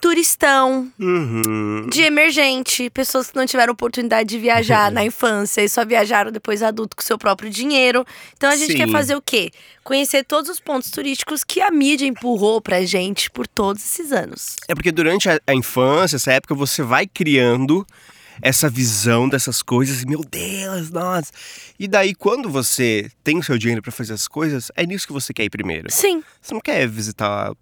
[0.00, 1.86] turistão, Uhum.
[1.88, 6.60] de emergente, pessoas que não tiveram oportunidade de viajar na infância e só viajaram depois
[6.60, 8.04] adulto com seu próprio dinheiro.
[8.36, 8.78] Então a gente Sim.
[8.78, 9.52] quer fazer o quê?
[9.84, 14.56] Conhecer todos os pontos turísticos que a mídia empurrou pra gente por todos esses anos.
[14.66, 17.86] É porque durante a, a infância, essa época, você vai criando
[18.40, 20.04] essa visão dessas coisas.
[20.04, 21.30] Meu Deus, nossa.
[21.78, 25.12] E daí, quando você tem o seu dinheiro pra fazer as coisas, é nisso que
[25.12, 25.88] você quer ir primeiro.
[25.90, 27.52] Sim, Você não quer visitar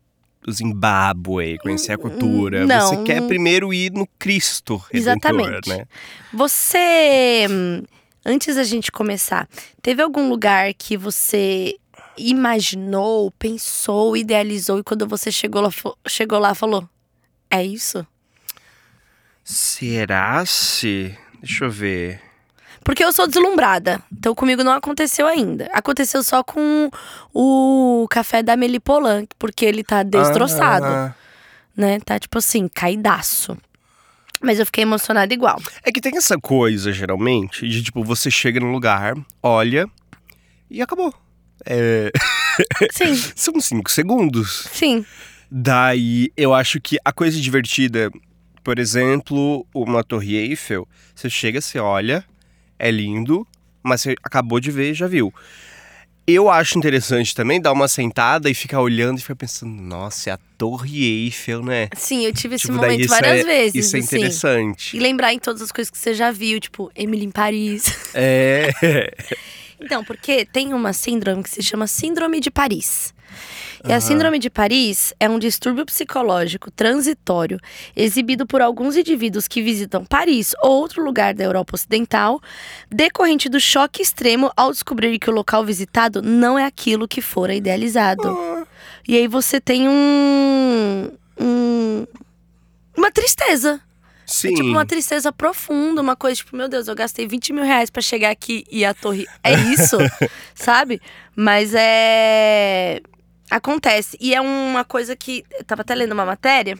[0.47, 2.67] o Zimbábue, conhecer a cultura.
[2.67, 2.89] não.
[2.89, 5.69] Você quer primeiro ir no Cristo Redentor, Exatamente.
[5.69, 5.85] né?
[6.33, 7.83] você hum,
[8.25, 9.49] antes da gente começar,
[9.83, 11.77] teve algum lugar que você
[12.17, 15.71] imaginou, pensou, idealizou e quando você chegou lá,
[16.09, 16.89] chegou lá falou:
[17.51, 18.07] "É isso?"
[19.53, 21.13] Será se...
[21.43, 22.21] Deixa eu ver.
[22.85, 24.01] Porque eu sou deslumbrada.
[24.13, 25.69] Então comigo não aconteceu ainda.
[25.73, 26.89] Aconteceu só com
[27.35, 31.15] o café da Melipolan, porque ele tá destroçado, Ah,
[31.77, 31.99] né?
[32.01, 33.57] Tá tipo assim, caidaço.
[34.41, 35.61] Mas eu fiquei emocionada igual.
[35.83, 39.87] é que tem essa coisa, geralmente, de tipo, você chega num lugar, olha
[40.71, 41.13] e acabou.
[41.67, 42.11] É,
[42.93, 44.69] Sim, são cinco segundos.
[44.73, 45.05] sim.
[45.51, 48.09] Daí, eu acho que a coisa divertida,
[48.63, 52.25] por exemplo, uma Torre Eiffel, você chega, você olha,
[52.79, 53.47] é lindo,
[53.83, 55.33] mas você acabou de ver e já viu.
[56.27, 60.33] Eu acho interessante também dar uma sentada e ficar olhando e ficar pensando, nossa, é
[60.35, 61.89] a Torre Eiffel, né?
[61.97, 63.87] Sim, eu tive esse Tipo, momento isso várias é- vezes.
[63.87, 64.17] Isso é assim.
[64.17, 64.97] interessante.
[64.97, 67.85] E lembrar em todas as coisas que você já viu, tipo, Emily em Paris.
[68.15, 68.71] É.
[69.83, 73.15] Então, porque tem uma síndrome que se chama Síndrome de Paris.
[73.85, 77.59] E a Síndrome de Paris é um distúrbio psicológico transitório
[77.97, 82.41] exibido por alguns indivíduos que visitam Paris ou outro lugar da Europa Ocidental,
[82.91, 87.55] decorrente do choque extremo ao descobrir que o local visitado não é aquilo que fora
[87.55, 88.37] idealizado.
[89.09, 91.11] E aí você tem um.
[91.39, 92.07] um
[92.97, 93.81] uma tristeza.
[94.27, 94.53] Sim.
[94.53, 97.91] É tipo uma tristeza profunda, uma coisa tipo, meu Deus, eu gastei 20 mil reais
[97.91, 99.27] pra chegar aqui e a torre.
[99.43, 99.97] É isso,
[100.55, 101.01] sabe?
[101.35, 103.01] Mas é.
[103.51, 104.17] Acontece.
[104.21, 105.45] E é uma coisa que.
[105.59, 106.79] Eu tava até lendo uma matéria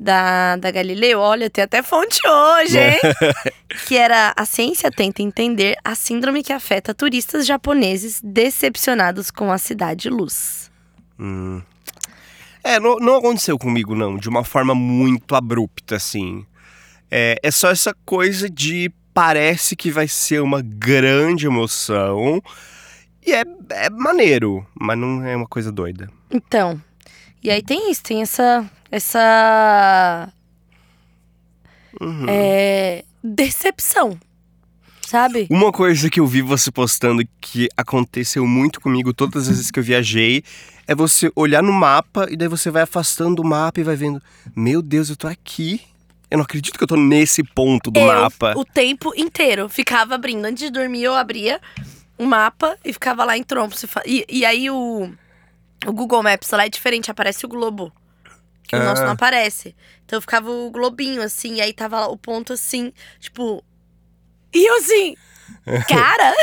[0.00, 2.98] da, da Galileu, olha, tem até fonte hoje, hein?
[3.86, 9.58] que era a ciência tenta entender a síndrome que afeta turistas japoneses decepcionados com a
[9.58, 10.70] cidade luz.
[11.18, 11.60] Hum.
[12.64, 16.46] É, não, não aconteceu comigo, não, de uma forma muito abrupta, assim.
[17.10, 22.42] É, é só essa coisa de parece que vai ser uma grande emoção.
[23.26, 26.10] E é, é maneiro, mas não é uma coisa doida.
[26.30, 26.80] Então,
[27.42, 28.68] e aí tem isso, tem essa.
[28.90, 30.32] essa.
[32.00, 32.26] Uhum.
[32.28, 34.18] é, decepção.
[35.06, 35.48] Sabe?
[35.50, 39.80] Uma coisa que eu vi você postando que aconteceu muito comigo todas as vezes que
[39.80, 40.44] eu viajei
[40.86, 44.22] é você olhar no mapa e daí você vai afastando o mapa e vai vendo:
[44.54, 45.80] Meu Deus, eu tô aqui.
[46.30, 48.54] Eu não acredito que eu tô nesse ponto do eu, mapa.
[48.56, 49.68] o tempo inteiro.
[49.68, 50.44] Ficava abrindo.
[50.44, 51.60] Antes de dormir, eu abria
[52.20, 53.82] o mapa e ficava lá em trompos.
[54.04, 55.10] E, e, aí o,
[55.86, 57.90] o Google Maps lá é diferente, aparece o globo.
[58.64, 59.06] Que o nosso Ah.
[59.06, 59.74] não aparece.
[60.04, 63.64] Então ficava o globinho assim, e aí tava lá o ponto assim, tipo.
[64.52, 65.16] E eu assim.
[65.88, 66.34] Cara,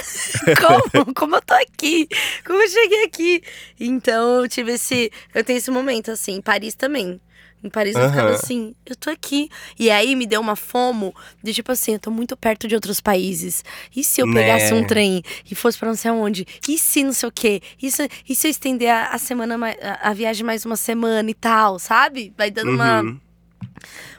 [0.91, 1.13] como?
[1.13, 2.07] Como eu tô aqui?
[2.43, 3.43] Como eu cheguei aqui?
[3.79, 5.11] Então eu tive esse.
[5.33, 7.21] Eu tenho esse momento, assim, em Paris também.
[7.63, 9.49] Em Paris eu ficava assim, eu tô aqui.
[9.79, 13.01] E aí me deu uma fomo de tipo assim, eu tô muito perto de outros
[13.01, 13.63] países.
[13.95, 14.33] E se eu Né?
[14.41, 16.45] pegasse um trem e fosse pra não sei aonde?
[16.67, 17.61] E se não sei o quê?
[17.81, 21.29] E se, e se eu estender a, a semana, a, a viagem mais uma semana
[21.29, 22.31] e tal, sabe?
[22.37, 23.19] Vai dando uma, Uhum.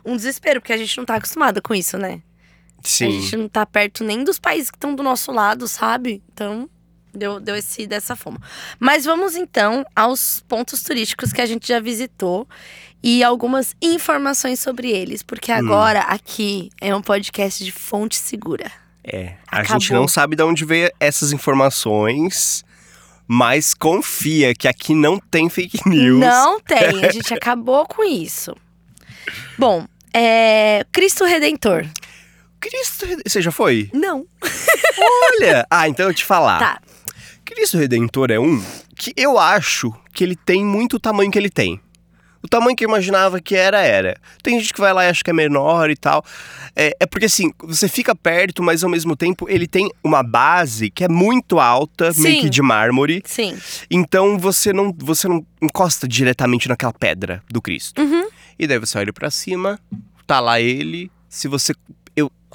[0.05, 2.21] um desespero, porque a gente não tá acostumado com isso, né?
[2.79, 3.11] A Sim.
[3.21, 6.23] gente não tá perto nem dos países que estão do nosso lado, sabe?
[6.33, 6.69] Então.
[7.15, 8.41] Deu, deu esse dessa forma.
[8.79, 12.47] Mas vamos então aos pontos turísticos que a gente já visitou
[13.03, 18.71] e algumas informações sobre eles, porque agora aqui é um podcast de fonte segura.
[19.05, 19.81] É, a Acabou.
[19.81, 22.65] gente não sabe de onde veio essas informações,
[23.27, 26.21] mas confia que aqui não tem fake news.
[26.21, 28.55] Não tem, a gente acabou com isso.
[29.57, 31.87] Bom, é, Cristo Redentor.
[32.61, 33.89] Cristo, Rede- você já foi?
[33.95, 34.27] Não.
[34.99, 35.67] Olha!
[35.71, 36.59] ah, então eu te falar.
[36.59, 36.81] Tá.
[37.55, 38.63] Cristo Redentor é um
[38.95, 41.81] que eu acho que ele tem muito o tamanho que ele tem.
[42.43, 44.17] O tamanho que eu imaginava que era, era.
[44.43, 46.25] Tem gente que vai lá e acha que é menor e tal.
[46.77, 50.91] É, é porque assim, você fica perto, mas ao mesmo tempo ele tem uma base
[50.91, 52.41] que é muito alta, meio Sim.
[52.43, 53.23] que de mármore.
[53.25, 53.59] Sim.
[53.91, 58.01] Então você não, você não encosta diretamente naquela pedra do Cristo.
[58.01, 58.29] Uhum.
[58.59, 59.81] E daí você olha pra cima,
[60.27, 61.11] tá lá ele.
[61.29, 61.75] Se você.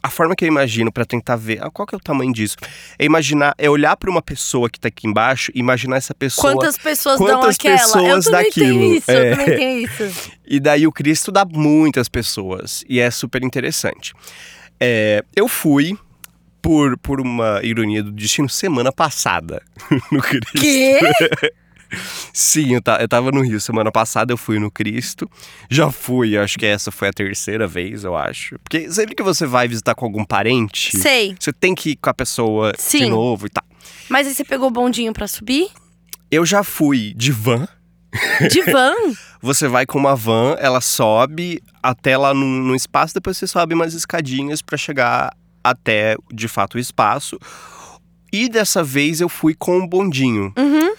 [0.03, 1.63] A forma que eu imagino pra tentar ver.
[1.63, 2.57] ah, qual que é o tamanho disso?
[2.99, 3.55] É imaginar.
[3.57, 6.51] É olhar pra uma pessoa que tá aqui embaixo e imaginar essa pessoa.
[6.53, 7.75] Quantas pessoas dão quantas aquela?
[7.75, 8.79] eu pessoas também daquilo?
[8.79, 9.31] tenho isso, É.
[9.31, 10.31] eu também tenho isso.
[10.45, 12.83] E daí o Cristo dá muitas pessoas.
[12.89, 14.13] E é super interessante.
[14.79, 15.97] É, eu fui.
[16.61, 19.61] Por, por uma ironia do destino, semana passada
[20.09, 20.51] no Cristo.
[20.61, 20.97] Quê?
[22.31, 25.29] Sim, eu, eu tava no Rio semana passada, eu fui no Cristo.
[25.69, 28.57] Já fui, acho que essa foi a terceira vez, eu acho.
[28.59, 31.35] Porque sempre que você vai visitar com algum parente, Sei.
[31.39, 33.09] você tem que ir com a pessoa de Sim.
[33.09, 33.63] novo e tal.
[34.09, 35.69] Mas aí você pegou o bondinho pra subir?
[36.31, 37.67] Eu já fui de van.
[38.49, 38.93] De van?
[39.41, 43.73] Você vai com uma van, ela sobe até lá no, no espaço, depois você sobe
[43.73, 47.37] umas escadinhas pra chegar até, de fato, o espaço.
[48.31, 50.53] E dessa vez eu fui com um bondinho.
[50.57, 50.93] Uhum.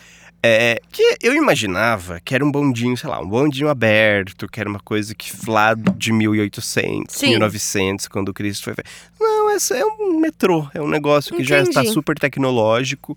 [0.47, 4.69] É, que eu imaginava que era um bondinho, sei lá, um bondinho aberto, que era
[4.69, 7.31] uma coisa que lá de 1800, Sim.
[7.31, 8.91] 1900, quando o Cristo foi feito.
[9.19, 11.95] Não, essa é um metrô, é um negócio que já está Entendi.
[11.95, 13.17] super tecnológico.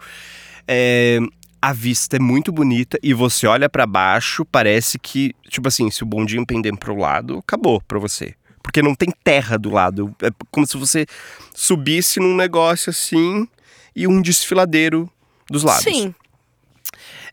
[0.65, 1.19] É,
[1.61, 6.03] a vista é muito bonita e você olha pra baixo, parece que, tipo assim, se
[6.03, 8.35] o bondinho pender pro lado, acabou pra você.
[8.63, 10.15] Porque não tem terra do lado.
[10.21, 11.05] É como se você
[11.53, 13.45] subisse num negócio assim
[13.93, 15.11] e um desfiladeiro
[15.49, 15.83] dos lados.
[15.83, 16.15] Sim.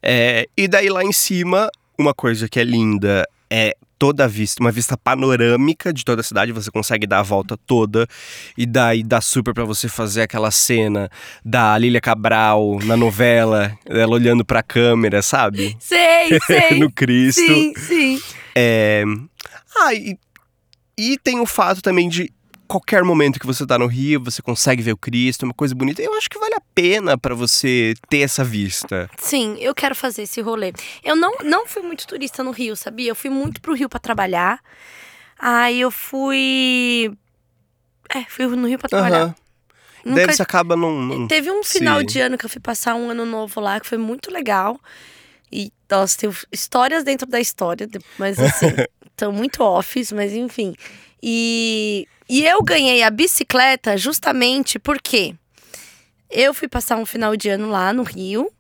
[0.06, 4.60] É, e daí lá em cima, uma coisa que é linda é toda a vista,
[4.60, 8.06] uma vista panorâmica de toda a cidade, você consegue dar a volta toda
[8.58, 11.08] e daí dá super pra você fazer aquela cena
[11.42, 15.74] da Lília Cabral na novela, ela olhando pra câmera, sabe?
[15.80, 16.78] Sei, sei.
[16.78, 17.40] no Cristo.
[17.40, 18.22] sim, sim.
[18.54, 19.04] É...
[19.74, 20.18] Ah, e,
[20.98, 22.30] e tem o fato também de
[22.74, 25.74] qualquer momento que você tá no Rio, você consegue ver o Cristo, é uma coisa
[25.74, 26.02] bonita.
[26.02, 29.08] Eu acho que vale a pena pra você ter essa vista.
[29.18, 30.72] Sim, eu quero fazer esse rolê.
[31.02, 33.10] Eu não, não fui muito turista no Rio, sabia?
[33.10, 34.60] Eu fui muito pro Rio pra trabalhar.
[35.38, 37.12] Aí eu fui.
[38.14, 39.22] É, fui no Rio pra trabalhar.
[39.22, 39.34] Aham.
[40.04, 41.00] Nunca- Daí você acaba não.
[41.00, 42.06] não- Teve um final Sim.
[42.06, 44.78] de ano que eu fui passar um ano novo lá, que foi muito legal.
[45.50, 48.66] E, nossa, tem histórias dentro da história, mas assim,
[49.10, 50.74] estão muito offs, mas enfim.
[51.26, 55.34] E, e eu ganhei a bicicleta justamente porque
[56.30, 58.50] eu fui passar um final de ano lá no Rio.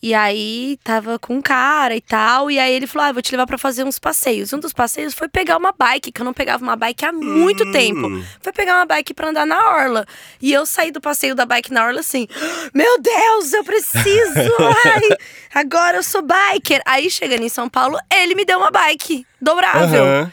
[0.00, 2.50] E aí tava com um cara e tal.
[2.50, 4.52] E aí ele falou: Ah, vou te levar pra fazer uns passeios.
[4.52, 7.64] Um dos passeios foi pegar uma bike, que eu não pegava uma bike há muito
[7.66, 7.72] Hum.
[7.72, 10.06] tempo foi pegar uma bike pra andar na orla.
[10.42, 12.28] E eu saí do passeio da bike na orla assim:
[12.74, 14.52] Meu Deus, eu preciso!
[14.84, 15.16] Ai,
[15.54, 16.82] agora eu sou biker.
[16.84, 20.04] Aí chegando em São Paulo, ele me deu uma bike dobrável.
[20.04, 20.32] Aham.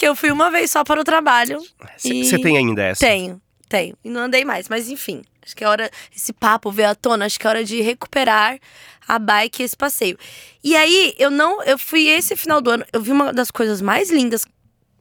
[0.00, 1.60] Que eu fui uma vez só para o trabalho.
[1.98, 3.04] C- E- Você tem ainda essa?
[3.04, 3.94] Tenho, tenho.
[4.02, 5.22] E não andei mais, mas enfim.
[5.44, 5.90] Acho que é hora.
[6.16, 8.58] Esse papo veio à tona, acho que é hora de recuperar
[9.06, 10.16] a bike e esse passeio.
[10.64, 11.62] E aí, eu não.
[11.64, 14.46] Eu fui esse final do ano, eu vi uma das coisas mais lindas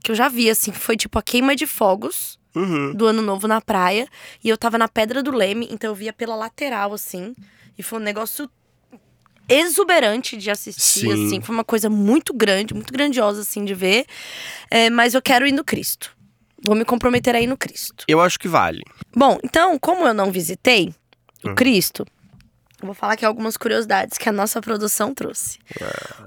[0.04, 2.94] que eu já vi, assim, foi tipo a queima de fogos Uhum.
[2.94, 4.06] do ano novo na praia.
[4.44, 7.34] E eu tava na Pedra do Leme, então eu via pela lateral, assim.
[7.78, 8.50] E foi um negócio
[9.50, 11.28] exuberante de assistir, Sim.
[11.28, 11.42] assim.
[11.42, 14.06] Foi uma coisa muito grande, muito grandiosa, assim, de ver.
[14.70, 16.16] É, mas eu quero ir no Cristo.
[16.64, 18.04] Vou me comprometer a ir no Cristo.
[18.08, 18.84] Eu acho que vale.
[19.16, 20.94] Bom, então, como eu não visitei
[21.44, 21.56] o Hum.
[21.56, 22.06] Cristo,
[22.82, 25.58] eu vou falar aqui algumas curiosidades que a nossa produção trouxe.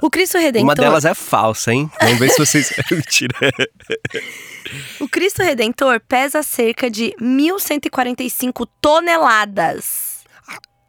[0.01, 0.65] O Cristo Redentor.
[0.69, 1.91] Uma delas é falsa, hein?
[2.01, 2.73] Vamos ver se vocês.
[2.91, 3.35] Mentira.
[5.01, 10.12] O Cristo Redentor pesa cerca de 1.145 toneladas.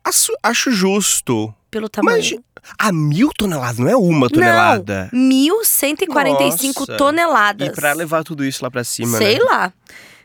[0.04, 1.54] Acho, acho justo.
[1.72, 2.18] Pelo tamanho.
[2.18, 2.36] Mas.
[2.78, 5.10] Ah, mil toneladas, não é uma tonelada.
[5.12, 6.98] Não, 1.145 Nossa.
[6.98, 7.68] toneladas.
[7.68, 9.44] E pra levar tudo isso lá pra cima, Sei né?
[9.44, 9.74] lá.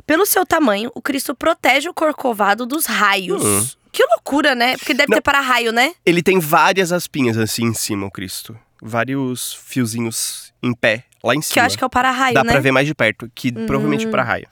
[0.06, 3.44] Pelo seu tamanho, o Cristo protege o corcovado dos raios.
[3.44, 3.66] Hum.
[3.90, 4.76] Que loucura, né?
[4.76, 5.16] Porque deve Não.
[5.16, 5.92] ter para-raio, né?
[6.06, 8.56] Ele tem várias aspinhas assim em cima, o Cristo.
[8.80, 11.54] Vários fiozinhos em pé, lá em cima.
[11.54, 12.52] Que eu acho que é o para-raio, Dá né?
[12.52, 14.46] pra ver mais de perto, que provavelmente para raio.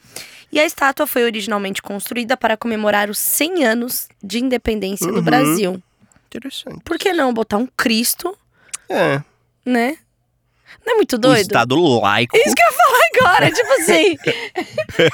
[0.56, 5.22] E a estátua foi originalmente construída para comemorar os 100 anos de independência do Uhum.
[5.22, 5.82] Brasil.
[6.28, 6.80] Interessante.
[6.82, 8.34] Por que não botar um Cristo,
[8.88, 9.20] É.
[9.66, 9.98] né?
[10.86, 11.42] Não é muito O doido?
[11.42, 12.34] Estado laico.
[12.38, 14.16] Isso que eu ia falar agora, tipo assim.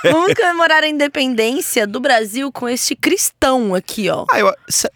[0.13, 4.25] Vamos comemorar a independência do Brasil com este cristão aqui, ó.
[4.31, 4.91] Ah, eu, se-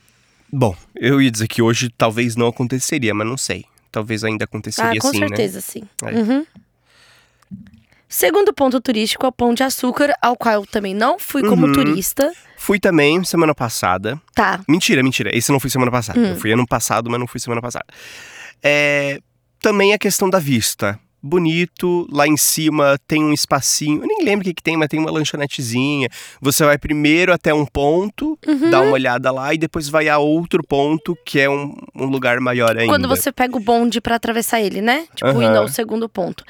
[0.52, 3.64] Bom, eu ia dizer que hoje talvez não aconteceria, mas não sei.
[3.90, 5.26] Talvez ainda Ah, aconteceria com sim, né?
[5.26, 5.82] certeza, sim.
[6.04, 6.12] É.
[6.14, 6.46] Uhum.
[8.08, 11.66] Segundo ponto turístico é o Pão de Açúcar, ao qual eu também não fui como
[11.66, 11.72] Uhum.
[11.72, 12.32] turista.
[12.56, 14.20] Fui também semana passada.
[14.34, 14.60] Tá.
[14.68, 15.36] Mentira, mentira.
[15.36, 16.18] Esse não fui semana passada.
[16.18, 16.26] Hum.
[16.30, 17.84] Eu fui ano passado, mas não fui semana passada.
[18.62, 19.18] É,
[19.60, 20.98] também a questão da vista.
[21.26, 24.00] Bonito, lá em cima tem um espacinho.
[24.02, 26.08] Eu nem lembro o que, que tem, mas tem uma lanchonetezinha.
[26.40, 28.70] Você vai primeiro até um ponto, Uhum.
[28.70, 32.40] dá uma olhada lá e depois vai a outro ponto, que é um, um lugar
[32.40, 32.92] maior ainda.
[32.92, 35.06] Quando você pega o bonde pra atravessar ele, né?
[35.14, 35.44] Tipo, Aham.
[35.44, 36.44] indo ao segundo ponto.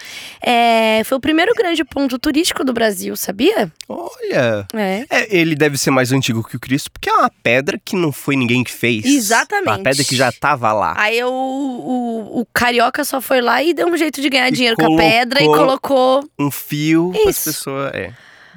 [0.45, 3.73] É, foi o primeiro grande ponto turístico do Brasil, sabia?
[3.89, 4.67] Olha.
[4.75, 5.05] É.
[5.11, 8.13] É, ele deve ser mais antigo que o Cristo, porque é uma pedra que não
[8.13, 9.05] foi ninguém que fez.
[9.05, 9.69] Exatamente.
[9.69, 10.95] Uma pedra que já tava lá.
[10.97, 14.53] Aí o, o, o carioca só foi lá e deu um jeito de ganhar E
[14.75, 15.67] dinheiro com a pedra e colocou-
[16.21, 16.31] colocou.
[16.39, 17.95] Um fio para as pessoas.
[17.95, 18.13] É.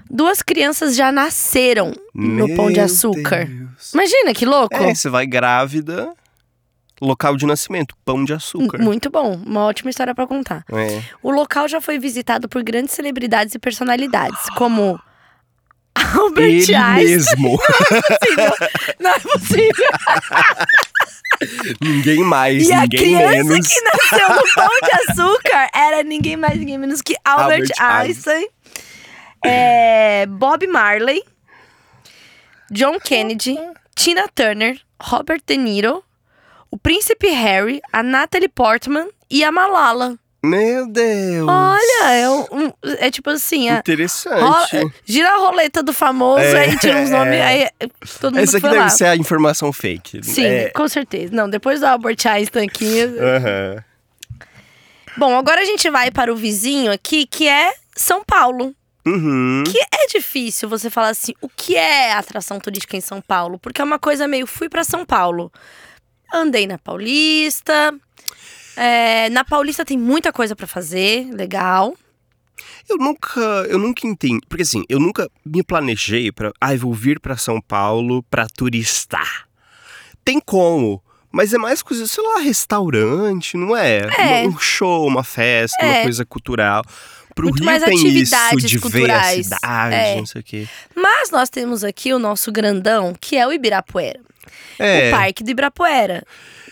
[0.09, 3.45] Duas crianças já nasceram no Pão de Meu Açúcar.
[3.45, 3.93] Deus.
[3.93, 4.75] Imagina que louco!
[4.75, 6.11] É, você vai grávida,
[6.99, 8.79] local de nascimento, pão de açúcar.
[8.81, 10.63] Muito bom, uma ótima história pra contar.
[10.71, 11.01] É.
[11.21, 14.99] O local já foi visitado por grandes celebridades e personalidades, como
[15.95, 17.05] Albert Ele Einstein.
[17.05, 17.59] mesmo.
[18.99, 19.89] Não é possível.
[21.81, 23.67] ninguém mais, E a ninguém criança menos.
[23.67, 28.47] que nasceu no Pão de Açúcar era ninguém mais, ninguém menos que Albert, Albert Einstein,
[29.45, 31.23] é, Bob Marley,
[32.71, 33.57] John Kennedy,
[33.95, 36.03] Tina Turner, Robert De Niro,
[36.69, 40.17] o Príncipe Harry, a Natalie Portman e a Malala.
[40.41, 41.47] Meu Deus.
[41.49, 44.39] Olha, é, um- um- é tipo assim, a, Interessante.
[44.39, 47.43] rola- gira a roleta do famoso, É, aí tira uns nomes, é.
[47.43, 47.69] aí
[48.21, 48.89] todo mundo Essa aqui deve lá.
[48.89, 50.23] ser a informação fake.
[50.23, 50.69] Sim, É.
[50.69, 51.35] com certeza.
[51.35, 53.83] Não, depois do Albert Einstein aqui, Aham.
[55.17, 58.73] Bom, agora a gente vai para o vizinho aqui, que é São Paulo.
[59.05, 59.63] Uhum.
[59.69, 63.59] Que é difícil você falar assim, o que é atração turística em São Paulo?
[63.59, 65.51] Porque é uma coisa meio, fui para São Paulo.
[66.31, 67.93] Andei na Paulista.
[68.75, 71.95] É, na Paulista tem muita coisa para fazer, legal.
[72.89, 77.19] Eu nunca, eu nunca entendi, porque assim, eu nunca me planejei pra, ai, vou vir
[77.19, 79.47] pra São Paulo pra turistar.
[80.25, 81.01] Tem como,
[81.31, 84.07] mas é mais coisa, sei lá, restaurante, não é?
[84.17, 84.47] É.
[84.47, 85.85] Um show, uma festa, É.
[85.97, 86.83] uma coisa cultural.
[87.35, 89.35] Pro Muito Rio mais tem atividades isso de culturais.
[89.47, 90.15] ver a cidade, É.
[90.17, 90.67] não sei o quê.
[90.95, 94.19] Mas nós temos aqui o nosso grandão, que é o Ibirapuera.
[94.77, 96.23] É, O Parque do Ibirapuera.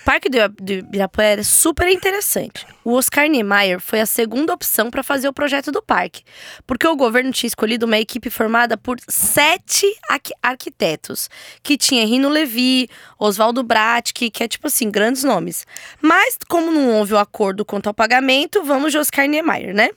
[0.07, 2.65] Parque do do Ibirapuera é super interessante.
[2.81, 6.23] O Oscar Niemeyer foi a segunda opção para fazer o projeto do parque,
[6.65, 11.29] porque o governo tinha escolhido uma equipe formada por sete arqui- arquitetos,
[11.61, 12.87] que tinha Rino Levi,
[13.19, 15.67] Oswaldo Bratic, que é tipo assim, grandes nomes.
[16.01, 19.89] Mas, como não houve o acordo quanto ao pagamento, vamos de Oscar Niemeyer, né?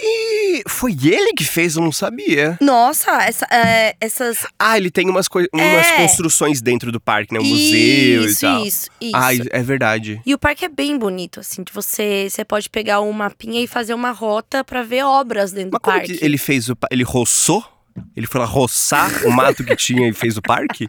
[0.00, 2.58] E foi ele que fez, eu não sabia.
[2.60, 4.46] Nossa, essa- é, essas.
[4.58, 5.96] Ah, ele tem umas, coi- umas É.
[6.02, 7.40] construções dentro do parque, né?
[7.40, 8.64] Um museu isso, e tal.
[8.66, 9.16] isso, isso.
[9.16, 10.20] Ah, é verdade.
[10.26, 13.66] E o parque é bem bonito, assim, de você, você pode pegar um mapinha e
[13.66, 16.18] fazer uma rota pra ver obras dentro Mas do como parque.
[16.18, 16.76] que ele fez o.
[16.76, 17.64] pa- Ele roçou?
[18.16, 20.88] Ele foi lá roçar o mato que tinha e fez o parque?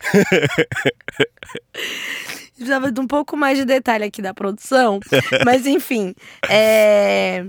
[2.54, 4.98] Precisava de um pouco mais de detalhe aqui da produção,
[5.44, 6.14] mas enfim,
[6.48, 7.44] é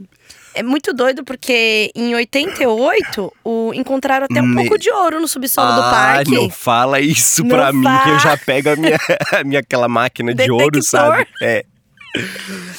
[0.60, 5.28] é muito doido porque em 88 o encontraram até um Me- pouco de ouro no
[5.28, 6.32] subsolo do ah, parque.
[6.32, 8.98] não fala isso Não pra mim, que eu já pego a minha,
[9.40, 10.84] a minha aquela máquina de ouro, Detector.
[10.84, 11.28] sabe?
[11.42, 11.66] É.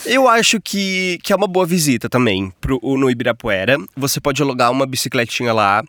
[0.04, 3.76] Eu acho que, que é uma boa visita também pro, no Ibirapuera.
[3.96, 5.82] Você pode alugar uma bicicletinha lá.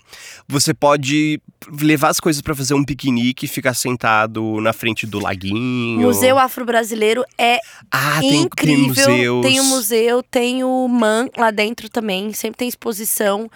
[0.47, 1.41] Você pode
[1.82, 6.01] levar as coisas pra fazer um piquenique, ficar sentado na frente do laguinho.
[6.01, 7.58] Museu Afro-Brasileiro é
[7.91, 8.88] ah, tem, tem incrível.
[8.88, 9.45] museus.
[9.45, 13.49] Tem o museu, tem o MAN lá dentro também, sempre tem exposição.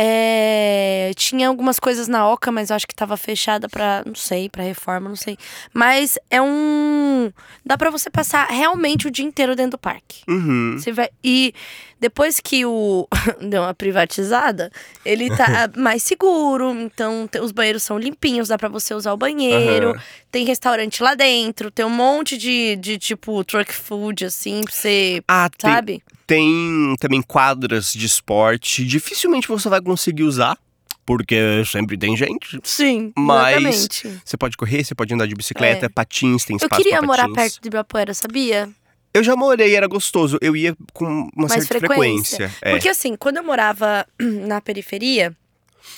[0.00, 4.48] É, tinha algumas coisas na Oca, mas eu acho que tava fechada pra, não sei,
[4.48, 5.36] pra reforma, não sei.
[5.74, 7.32] Mas é um.
[7.66, 10.22] Dá pra você passar realmente o dia inteiro dentro do parque.
[10.28, 10.76] Uhum.
[10.78, 11.08] Você vai.
[11.24, 11.52] E
[12.00, 13.06] depois que o
[13.40, 14.70] deu uma privatizada,
[15.04, 16.70] ele tá mais seguro.
[16.72, 19.90] Então, os banheiros são limpinhos, dá pra você usar o banheiro.
[19.90, 20.00] Aham.
[20.30, 25.22] Tem restaurante lá dentro, tem um monte de, de tipo truck food, assim, pra você.
[25.26, 26.02] Ah, tem, Sabe?
[26.26, 28.84] Tem também quadras de esporte.
[28.84, 30.58] Dificilmente você vai conseguir usar,
[31.06, 32.60] porque sempre tem gente.
[32.62, 34.20] Sim, Mas exatamente.
[34.22, 35.88] Você pode correr, você pode andar de bicicleta, É.
[35.88, 38.68] patins, tem Eu espaço queria pra morar perto de Ibirapuera, sabia?
[39.14, 40.38] Eu já morei, era gostoso.
[40.40, 41.04] Eu ia com
[41.34, 42.48] uma Mais certa frequência.
[42.48, 42.58] frequência.
[42.62, 42.70] É.
[42.72, 45.34] Porque assim, quando eu morava na periferia,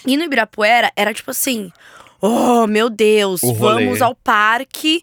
[0.07, 1.71] E no Ibirapuera era tipo assim:
[2.21, 5.03] oh meu Deus, vamos ao parque.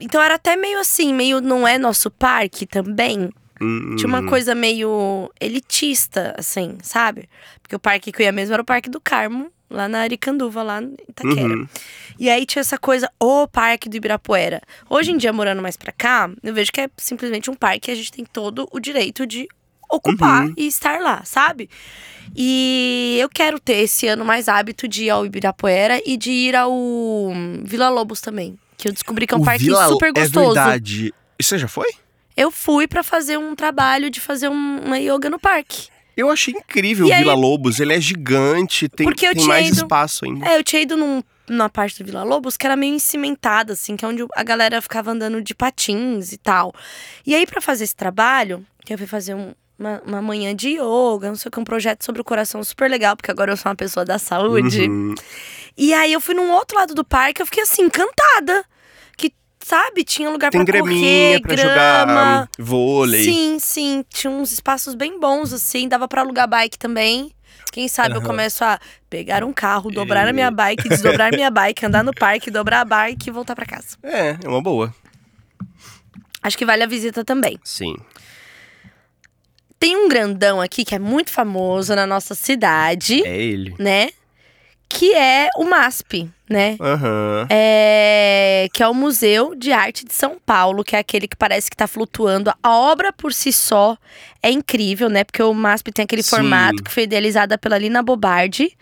[0.00, 3.30] Então era até meio assim, meio não é nosso parque também.
[3.62, 7.28] Hum, Tinha uma coisa meio elitista, assim, sabe?
[7.62, 10.62] Porque o parque que eu ia mesmo era o Parque do Carmo, lá na Aricanduva,
[10.62, 11.54] lá em Itaquera.
[11.54, 11.68] Uhum.
[12.18, 14.62] E aí tinha essa coisa, o Parque do Ibirapuera.
[14.88, 17.90] Hoje em dia, morando mais pra cá, eu vejo que é simplesmente um parque que
[17.90, 19.48] a gente tem todo o direito de
[19.90, 20.54] ocupar Uhum.
[20.56, 21.68] e estar lá, sabe?
[22.36, 26.56] E eu quero ter esse ano mais hábito de ir ao Ibirapuera e de ir
[26.56, 28.58] ao hum, Vila Lobos também.
[28.76, 30.38] Que eu descobri que é um o parque Vila- super gostoso.
[30.58, 31.14] É verdade.
[31.38, 31.88] E Você já foi?
[32.36, 35.88] eu fui pra fazer um trabalho de fazer um- uma yoga no parque.
[36.16, 37.80] Eu achei incrível E o aí- Vila Lobos.
[37.80, 40.46] Ele é gigante, tem, Porque tem mais ido- espaço ainda.
[40.48, 43.96] É, eu tinha ido num, numa parte do Vila Lobos que era meio encimentada, assim,
[43.96, 46.72] que é onde a galera ficava andando de patins e tal.
[47.26, 50.76] E aí, pra fazer esse trabalho, que eu fui fazer um- uma, uma manhã de
[50.78, 53.56] yoga, não sei o que, um projeto sobre o coração super legal, porque agora eu
[53.56, 54.82] sou uma pessoa da saúde.
[54.88, 55.14] Uhum.
[55.76, 58.64] E aí eu fui num outro lado do parque, eu fiquei assim, encantada.
[59.64, 61.70] Sabe, tinha lugar Tem pra correr, pra grama.
[61.70, 63.24] jogar vôlei.
[63.24, 64.04] Sim, sim.
[64.10, 65.88] Tinha uns espaços bem bons, assim.
[65.88, 67.32] Dava pra alugar bike também.
[67.72, 68.26] Quem sabe eu Aham.
[68.26, 72.50] começo a pegar um carro, dobrar a minha bike, desdobrar minha bike, andar no parque,
[72.50, 73.96] dobrar a bike e voltar pra casa.
[74.02, 74.94] É, é uma boa.
[76.42, 77.58] Acho que vale a visita também.
[77.64, 77.96] Sim.
[79.80, 83.74] Tem um grandão aqui que é muito famoso na nossa cidade, É ele.
[83.78, 84.10] né?
[84.94, 86.76] Que é o MASP, né?
[86.80, 87.48] Aham.
[87.50, 91.68] É, que é o Museu de Arte de São Paulo, que é aquele que parece
[91.68, 92.52] que tá flutuando.
[92.62, 93.98] A obra por si só
[94.40, 95.24] é incrível, né?
[95.24, 96.30] Porque o MASP tem aquele Sim.
[96.30, 98.76] formato que foi idealizada pela Lina Bobardi.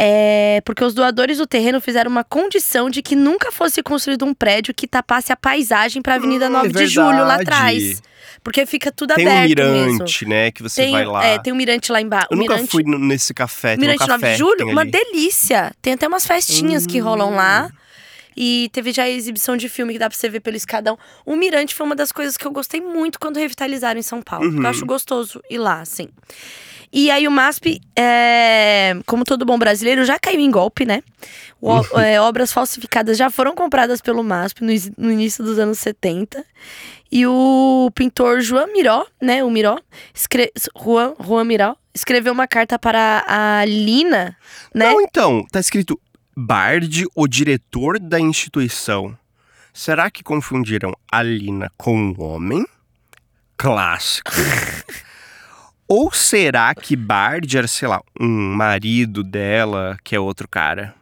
[0.00, 4.32] É, porque os doadores do terreno fizeram uma condição de que nunca fosse construído um
[4.32, 8.00] prédio que tapasse a paisagem para a Avenida Hum, 9 é de Julho lá atrás.
[8.44, 10.28] Porque fica tudo Tem um aberto mirante, mesmo.
[10.28, 10.50] né?
[10.52, 11.24] Que você Tem, vai lá.
[11.26, 12.28] é, tem um mirante lá embaixo.
[12.30, 13.70] Eu nunca mirante, fui nesse café.
[13.70, 15.72] Tem Mirante um 9 café de Julho, tem uma delícia.
[15.82, 17.36] Tem até umas festinhas que rolam Hum.
[17.36, 17.68] lá.
[18.36, 20.96] E teve já a exibição de filme que dá pra você ver pelo escadão.
[21.26, 24.48] O Mirante foi uma das coisas que eu gostei muito quando revitalizaram em São Paulo.
[24.48, 24.62] Uhum.
[24.62, 26.08] Eu acho gostoso ir lá, assim.
[26.92, 31.02] E aí o MASP, é, como todo bom brasileiro, já caiu em golpe, né?
[31.60, 32.00] O- Uhum.
[32.00, 36.44] é, obras falsificadas já foram compradas pelo MASP no, no início dos anos 70.
[37.10, 39.42] E o pintor João Miró, né?
[39.44, 39.78] O Miró,
[40.14, 40.52] escre...
[40.78, 44.36] Juan, Juan Miró, escreveu uma carta para a Lina,
[44.74, 44.90] né?
[44.92, 45.98] Não, então, tá escrito
[46.36, 49.16] Bard, o diretor da instituição.
[49.74, 52.64] Será que confundiram a Lina com um homem?
[53.56, 54.30] Clássico.
[55.88, 60.94] Ou será que Bard era, sei lá, um marido dela, que é outro cara?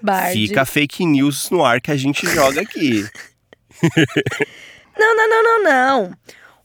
[0.00, 0.32] Bard.
[0.32, 3.06] Fica fake news no ar que a gente joga aqui.
[4.98, 6.12] Não, não, não, não, não.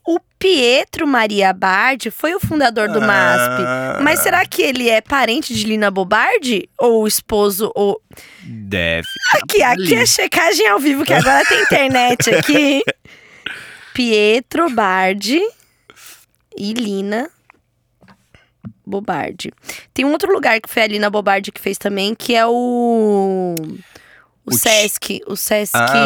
[0.05, 3.63] O Pietro Maria Bardi foi o fundador do MASP.
[3.63, 6.67] Ah, Mas será que ele é parente de Lina Bobardi?
[6.79, 7.71] Ou esposo?
[7.75, 8.01] Ou...
[8.43, 9.07] Deve.
[9.35, 12.83] Aqui, aqui é checagem ao vivo, que agora tem internet aqui.
[13.93, 15.39] Pietro Bardi
[16.57, 17.29] e Lina
[18.85, 19.51] Bobardi.
[19.93, 23.55] Tem um outro lugar que foi a Lina Bobardi que fez também, que é o.
[24.45, 25.21] O, O Sesc.
[25.25, 26.05] O Sesc Ah,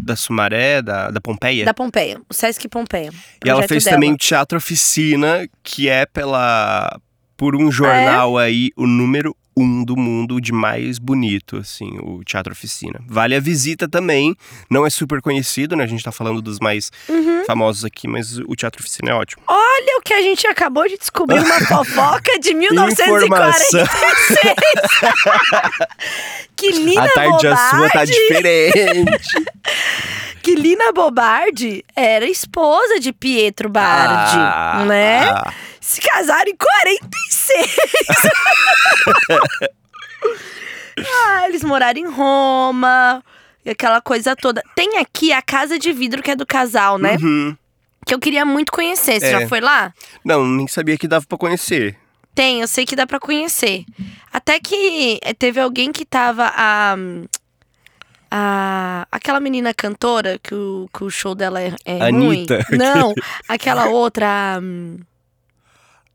[0.00, 1.64] Da Sumaré, da, da Pompeia.
[1.64, 2.18] da Pompeia.
[2.28, 3.10] O Sesc Pompeia.
[3.44, 3.96] E ela fez dela.
[3.96, 6.98] também o Teatro Oficina, que é pela
[7.36, 12.52] por um jornal aí o número um do mundo de mais bonito, assim, o Teatro
[12.52, 13.00] Oficina.
[13.06, 14.34] Vale a visita também.
[14.70, 15.84] Não é super conhecido, né?
[15.84, 17.44] A gente tá falando dos mais Uhum.
[17.46, 19.42] famosos aqui, mas o Teatro Oficina é ótimo.
[19.48, 23.88] Olha o que a gente acabou de descobrir, uma fofoca de 1946.
[26.56, 29.20] que Lina a tarde a sua tá diferente.
[30.42, 35.30] que Lina Bobardi era esposa de Pietro Bardi, Ah, né?
[35.30, 35.52] ah.
[35.90, 37.76] Se casaram em 46.
[41.26, 43.24] ah, eles moraram em Roma.
[43.64, 44.62] E aquela coisa toda.
[44.76, 47.16] Tem aqui a casa de vidro que é do casal, né?
[47.20, 47.56] Uhum.
[48.06, 49.18] Que eu queria muito conhecer.
[49.20, 49.40] Você É.
[49.40, 49.92] já foi lá?
[50.24, 51.96] Não, nem sabia que dava pra conhecer.
[52.36, 53.84] Tem, eu sei que dá pra conhecer.
[54.32, 56.94] Até que eh, teve alguém que tava a.
[58.30, 62.46] a aquela menina cantora que o, que o show dela é, é ruim.
[62.46, 62.64] Anitta.
[62.70, 63.12] Não,
[63.48, 64.58] aquela outra.
[64.58, 64.60] a,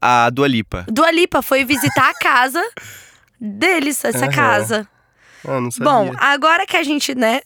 [0.01, 0.85] A Dua Lipa.
[0.87, 2.63] Dua Lipa foi visitar a casa
[3.39, 4.31] deles, essa Aham.
[4.31, 4.87] casa.
[5.47, 5.91] Ah, não sabia.
[5.91, 7.41] Bom, agora que a gente, né?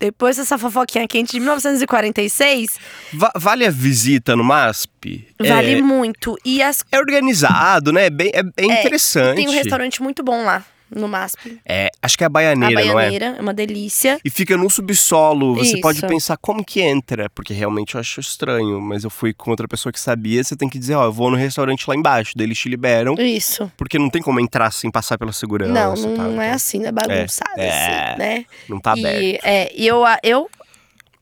[0.00, 2.78] Depois dessa fofoquinha quente de 1946,
[3.12, 5.28] Va- vale a visita no MASP?
[5.38, 6.36] vale É, muito.
[6.44, 8.06] E as, é organizado, né?
[8.06, 9.36] É, bem, é, é interessante.
[9.36, 10.64] tem um restaurante muito bom lá.
[10.94, 11.58] No MASP.
[11.64, 12.94] É, acho que é a A baianeira, não é?
[12.94, 14.18] baianeira é uma delícia.
[14.24, 15.54] E fica no subsolo.
[15.56, 15.80] Você Isso.
[15.80, 18.80] pode pensar como que entra, porque realmente eu acho estranho.
[18.80, 20.42] Mas eu fui com outra pessoa que sabia.
[20.42, 22.32] Você tem que dizer, ó, eu vou no restaurante lá embaixo.
[22.36, 23.70] Daí eles te liberam, Isso.
[23.76, 25.72] porque não tem como entrar sem passar pela segurança.
[25.72, 26.22] não, não, tá?
[26.24, 27.68] não é Então, assim, não é bagunçado É.
[28.10, 28.44] assim, né?
[28.68, 29.22] Não tá aberto.
[29.22, 30.50] E, é, e eu, eu,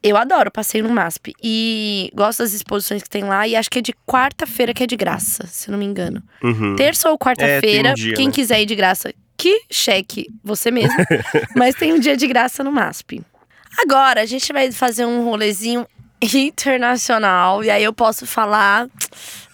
[0.02, 1.32] eu adoro passeio no MASP.
[1.42, 3.46] E gosto das exposições que tem lá.
[3.46, 6.22] E acho que é de quarta-feira que é de graça, se eu não me engano.
[6.42, 6.74] Uhum.
[6.76, 8.32] Terça ou quarta-feira, É, um quem né?
[8.32, 10.94] quiser ir de graça, que cheque você mesmo.
[11.56, 13.22] Mas tem um dia de graça no MASP.
[13.78, 15.86] Agora, a gente vai fazer um rolezinho
[16.20, 17.64] internacional.
[17.64, 18.86] E aí eu posso falar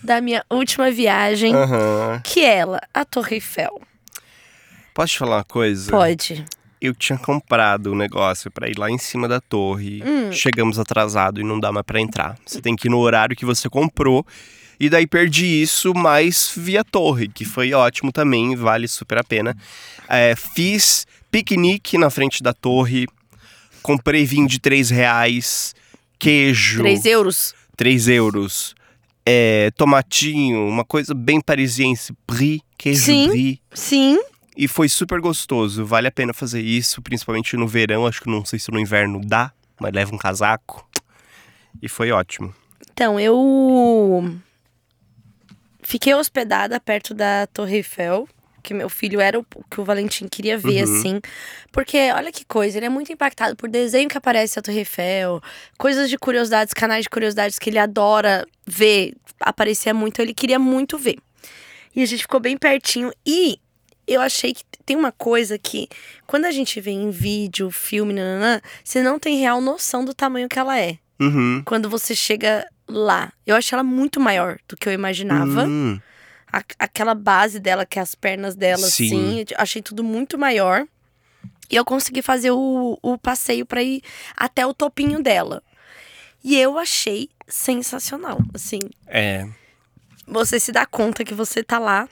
[0.03, 2.21] da minha última viagem, Aham.
[2.25, 3.81] que é ela, a Torre Eiffel.
[4.93, 5.89] Posso te falar uma coisa?
[5.93, 6.45] Pode.
[6.81, 10.03] Eu tinha comprado um negócio pra ir lá em cima da torre.
[10.05, 10.33] Hum.
[10.33, 12.37] Chegamos atrasado e não dá mais pra entrar.
[12.45, 14.27] Você tem que ir no horário que você comprou.
[14.79, 19.57] E daí perdi isso, mas via torre, que foi ótimo também, vale super a pena.
[20.09, 23.07] É, fiz piquenique na frente da torre,
[23.83, 25.75] comprei vinho de 3 reais,
[26.19, 27.55] queijo, 3 euros?
[27.77, 28.75] 3 euros,
[29.25, 33.29] é, tomatinho, uma coisa bem parisiense, brie, queijo Sim.
[33.29, 33.61] brie.
[33.73, 34.19] Sim.
[34.57, 38.45] E foi super gostoso, vale a pena fazer isso, principalmente no verão, acho que não
[38.45, 40.87] sei se no inverno dá, mas leva um casaco.
[41.83, 42.55] E foi ótimo.
[42.91, 44.35] Então, eu
[45.89, 48.29] fiquei hospedada perto da Torre Eiffel,
[48.63, 50.99] que meu filho era o que o Valentim queria ver, Uhum.
[50.99, 51.21] assim.
[51.71, 55.41] Porque, olha que coisa, ele é muito impactado por desenho que aparece a Torre Eiffel,
[55.79, 60.99] coisas de curiosidades, canais de curiosidades que ele adora ver, aparecia muito, ele queria muito
[60.99, 61.19] ver.
[61.95, 63.13] E a gente ficou bem pertinho.
[63.25, 63.59] E
[64.09, 65.89] eu achei que tem uma coisa que,
[66.27, 70.49] quando a gente vê em vídeo, filme, nananã, você não tem real noção do tamanho
[70.49, 71.63] que ela é Uhum.
[71.65, 73.33] quando você chega lá.
[73.47, 75.65] Eu achei ela muito maior do que eu imaginava.
[75.65, 76.01] Hum,
[76.53, 79.07] A- aquela base dela, que é as pernas dela, Sim.
[79.07, 80.87] assim, achei tudo muito maior.
[81.69, 84.01] E eu consegui fazer o, o passeio pra ir
[84.37, 85.63] até o topinho dela.
[86.45, 88.39] E eu achei sensacional.
[88.55, 88.79] Assim,
[89.09, 89.47] é.
[90.27, 92.09] você se dá conta que você tá lá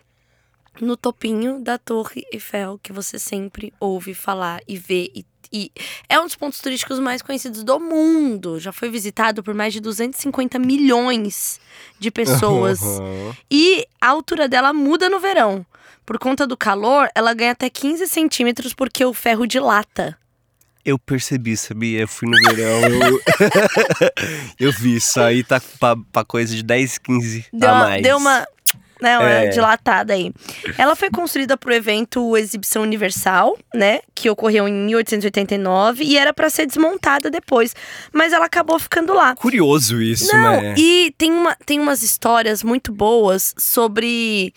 [0.81, 5.11] no topinho da Torre Eiffel, que você sempre ouve falar e vê.
[5.15, 5.25] E,
[5.55, 5.71] e
[6.09, 8.59] é um dos pontos turísticos mais conhecidos do mundo.
[8.59, 11.61] Já foi visitado por mais de 250 milhões
[12.01, 12.81] de pessoas.
[12.85, 13.33] Uhum.
[13.51, 15.65] E a altura dela muda no verão.
[16.05, 20.19] Por conta do calor, ela ganha até 15 centímetros porque o ferro dilata.
[20.85, 22.01] Eu percebi, sabia?
[22.01, 23.21] Eu fui no verão, eu,
[24.69, 28.03] eu vi isso aí, tá pra, pra coisa de 10, 15 Deu a uma, mais.
[28.03, 28.47] deu uma,
[29.01, 29.49] né, uma É.
[29.49, 30.33] dilatada aí.
[30.79, 34.01] Ela foi construída pro evento Exibição Universal, né?
[34.15, 37.75] Que ocorreu em 1889 e era pra ser desmontada depois.
[38.13, 39.35] Mas ela acabou ficando lá.
[39.35, 40.75] Curioso isso, Não, né?
[40.79, 44.53] e tem, uma, tem umas histórias muito boas sobre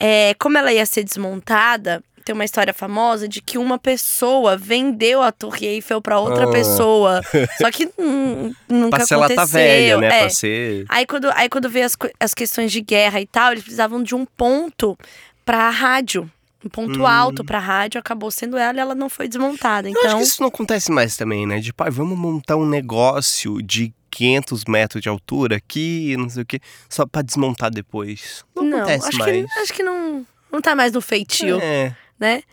[0.00, 2.02] é, como ela ia ser desmontada.
[2.24, 6.50] Tem uma história famosa de que uma pessoa vendeu a Torre Eiffel pra outra Ah.
[6.52, 7.20] pessoa.
[7.60, 9.46] Só que hum, nunca Pra ser ela aconteceu.
[9.46, 10.06] tá velha, né?
[10.06, 10.20] É.
[10.20, 10.84] Pra ser.
[10.88, 14.14] Aí quando, aí quando veio as, as questões de guerra e tal, eles precisavam de
[14.14, 14.96] um ponto
[15.44, 16.30] pra rádio.
[16.64, 17.06] Um ponto Hum.
[17.06, 19.88] alto pra rádio, acabou sendo ela e ela não foi desmontada.
[19.88, 21.58] Eu acho Então, que isso não acontece mais também, né?
[21.58, 26.46] De pai, vamos montar um negócio de 500 metros de altura aqui, não sei o
[26.46, 28.44] quê, só pra desmontar depois.
[28.54, 29.32] Não, não, acontece acho mais.
[29.52, 31.58] que, acho que não, não tá mais no feitio.
[31.60, 31.96] É.
[32.22, 32.44] né?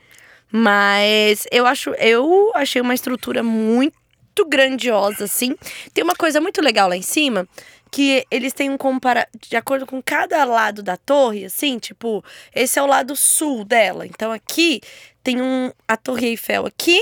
[0.52, 3.94] Mas eu acho, eu achei uma estrutura muito
[4.48, 5.56] grandiosa, assim.
[5.94, 7.48] Tem uma coisa muito legal lá em cima,
[7.92, 12.80] que eles têm um compara de acordo com cada lado da torre, assim, tipo, esse
[12.80, 14.08] é o lado sul dela.
[14.08, 14.82] Então aqui
[15.24, 17.00] tem um a Torre Eiffel aqui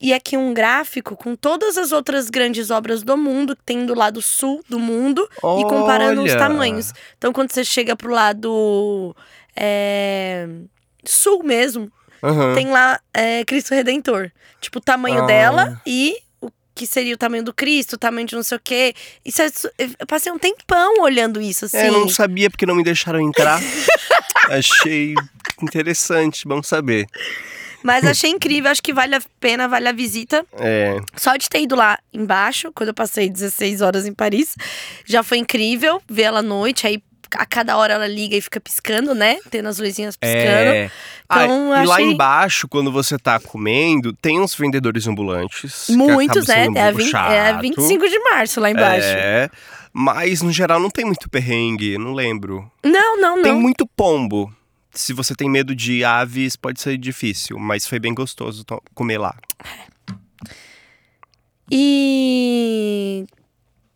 [0.00, 3.94] e aqui um gráfico com todas as outras grandes obras do mundo que tem do
[3.94, 6.38] lado sul do mundo e comparando os Olha!
[6.38, 6.92] tamanhos.
[7.18, 9.16] Então, quando você chega pro lado
[9.56, 10.46] é,
[11.10, 11.90] sul mesmo,
[12.22, 12.54] Aham.
[12.54, 14.30] tem lá é, Cristo Redentor.
[14.60, 15.26] Tipo, o tamanho Ah.
[15.26, 18.60] dela e o que seria o tamanho do Cristo, o tamanho de não sei o
[18.62, 18.94] quê.
[19.24, 19.46] Isso é
[20.00, 21.76] eu passei um tempão olhando isso, assim.
[21.76, 23.60] É, não sabia porque não me deixaram entrar.
[24.50, 25.14] Achei
[25.62, 27.06] interessante, bom saber.
[27.82, 30.44] Mas achei incrível, acho que vale a pena, vale a visita.
[30.58, 30.96] É.
[31.16, 34.56] Só de ter ido lá embaixo, quando eu passei 16 horas em Paris,
[35.04, 36.84] já foi incrível ver ela à noite.
[36.86, 37.00] Aí
[37.34, 39.38] a cada hora ela liga e fica piscando, né?
[39.50, 40.44] Tendo as luzinhas piscando.
[40.46, 40.90] É.
[41.28, 45.86] Ah, Então, e lá achei- embaixo, quando você tá comendo, tem uns vendedores ambulantes.
[45.90, 46.68] Muitos, né?
[46.68, 47.60] um É, a pouco 20, é chato.
[47.62, 49.06] 25 de março lá embaixo.
[49.08, 49.50] É.
[49.92, 52.70] Mas no geral não tem muito perrengue, não lembro.
[52.84, 53.60] Não, não, Tem não.
[53.60, 54.52] muito pombo.
[54.92, 59.18] Se você tem medo de aves, pode ser difícil, mas foi bem gostoso to- comer
[59.18, 59.34] lá.
[61.70, 63.26] E.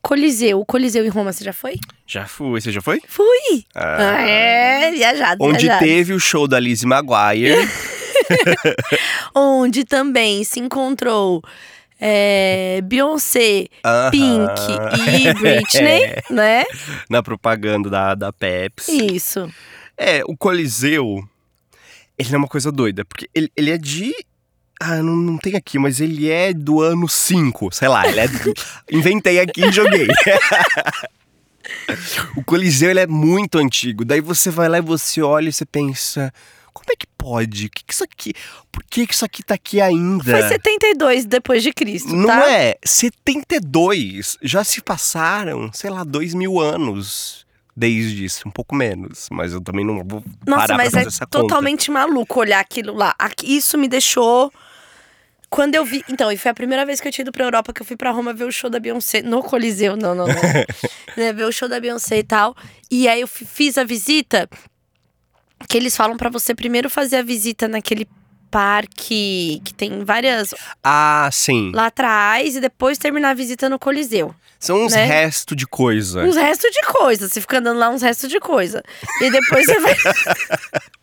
[0.02, 0.60] Coliseu.
[0.60, 1.78] O Coliseu em Roma, você já foi?
[2.06, 3.00] Já fui, você já foi?
[3.06, 3.64] Fui!
[3.74, 4.20] Ah.
[4.22, 5.84] É, viajado, Onde viajado.
[5.84, 7.54] teve o show da Lizzie Maguire.
[9.34, 11.42] onde também se encontrou
[12.00, 14.10] é, Beyoncé, Aham.
[14.10, 16.64] Pink e Britney, É, né?
[17.08, 19.14] na propaganda da, da Pepsi.
[19.14, 19.52] Isso.
[19.96, 21.22] É, o Coliseu,
[22.18, 24.14] ele é uma coisa doida, porque ele, ele é de.
[24.82, 28.28] Ah, não, não tem aqui, mas ele é do ano 5, sei lá, ele é.
[28.28, 28.54] do-
[28.90, 30.08] Inventei aqui e joguei.
[32.36, 34.04] o Coliseu, ele é muito antigo.
[34.04, 36.32] Daí você vai lá e você olha e você pensa.
[36.72, 37.66] Como é que pode?
[37.66, 38.32] O que, que isso aqui.
[38.72, 40.24] Por que, que isso aqui tá aqui ainda?
[40.24, 42.50] Foi 72 depois de Cristo, Não tá?
[42.50, 42.78] é?
[42.84, 44.38] 72.
[44.40, 47.44] Já se passaram, sei lá, dois mil anos
[47.76, 48.48] desde isso.
[48.48, 49.28] Um pouco menos.
[49.30, 51.38] Mas eu também não vou Nossa, parar mas pra é fazer essa conta.
[51.40, 53.14] totalmente maluco olhar aquilo lá.
[53.44, 54.50] Isso me deixou.
[55.50, 56.04] Quando eu vi.
[56.08, 57.96] Então, e foi a primeira vez que eu tinha ido pra Europa, que eu fui
[57.96, 59.96] pra Roma ver o show da Beyoncé no Coliseu.
[59.96, 60.34] Não, não, não.
[61.16, 62.56] né, ver o show da Beyoncé e tal.
[62.90, 64.48] E aí eu fi- fiz a visita.
[65.68, 68.08] Que eles falam pra você primeiro fazer a visita naquele
[68.50, 71.70] parque que tem várias Ah, sim.
[71.74, 74.34] lá atrás e depois terminar a visita no Coliseu.
[74.58, 75.04] São uns né?
[75.04, 76.22] restos de coisa.
[76.22, 77.28] Uns restos de coisa.
[77.28, 78.82] Você fica andando lá uns restos de coisa.
[79.20, 79.94] E depois você vai.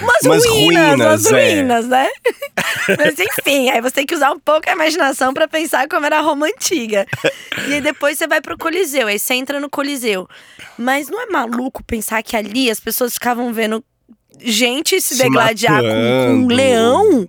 [0.00, 1.54] umas, Umas ruínas, umas ruínas, é.
[1.54, 2.08] ruínas, né?
[2.98, 6.18] Mas enfim, aí você tem que usar um pouco a imaginação pra pensar como era
[6.18, 7.06] a Roma antiga.
[7.66, 10.28] E aí depois você vai pro Coliseu, aí você entra no Coliseu.
[10.78, 13.82] Mas não é maluco pensar que ali as pessoas ficavam vendo
[14.40, 17.28] gente se, Se degladiar com, com um leão?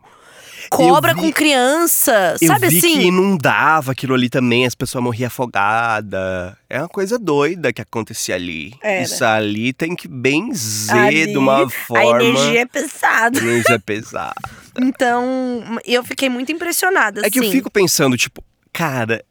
[0.75, 2.99] Cobra vi- com criança, Eu sabe vi assim?
[2.99, 6.53] que inundava aquilo ali também, as pessoas morriam afogadas.
[6.69, 8.73] É uma coisa doida que acontecia ali.
[8.81, 9.01] Era.
[9.03, 12.23] Isso ali tem que benzer Ali, de uma A forma.
[12.23, 13.37] energia é pesada.
[13.37, 14.33] energia pesada.
[14.81, 17.51] Então, eu fiquei muito impressionada, É que eu assim.
[17.51, 19.23] fico pensando, tipo, cara,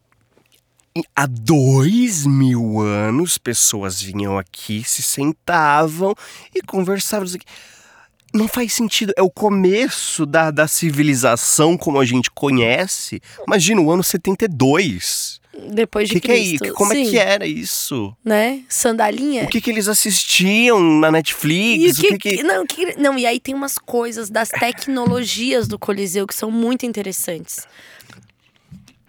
[1.14, 6.14] há dois mil anos pessoas vinham aqui, se sentavam
[6.54, 7.26] e conversavam.
[7.26, 7.44] aqui.
[8.34, 9.12] Não faz sentido.
[9.16, 13.20] É o começo da, da civilização como a gente conhece.
[13.46, 15.40] Imagina o ano 72.
[15.72, 16.64] Depois de que, que é Cristo.
[16.64, 16.74] isso?
[16.74, 18.16] Como é Sim, que era isso?
[18.24, 18.64] Né?
[18.68, 19.44] Sandalinha.
[19.44, 21.98] O que, que eles assistiam na E Netflix?
[21.98, 26.26] o que, que- Não, que- não, e aí tem umas coisas das tecnologias do Coliseu
[26.26, 27.68] que são muito interessantes.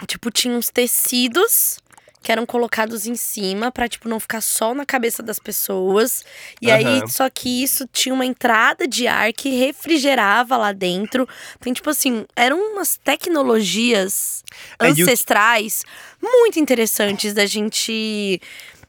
[0.08, 1.80] Tipo, tinha uns tecidos
[2.26, 6.24] que eram colocados em cima pra, tipo, não ficar sol na cabeça das pessoas.
[6.60, 7.08] E aí, Aham.
[7.08, 11.30] só que isso tinha uma entrada de ar que refrigerava lá dentro.
[11.60, 14.44] Então, tipo assim, eram umas tecnologias
[14.80, 15.84] É, ancestrais
[16.20, 18.42] muito interessantes da gente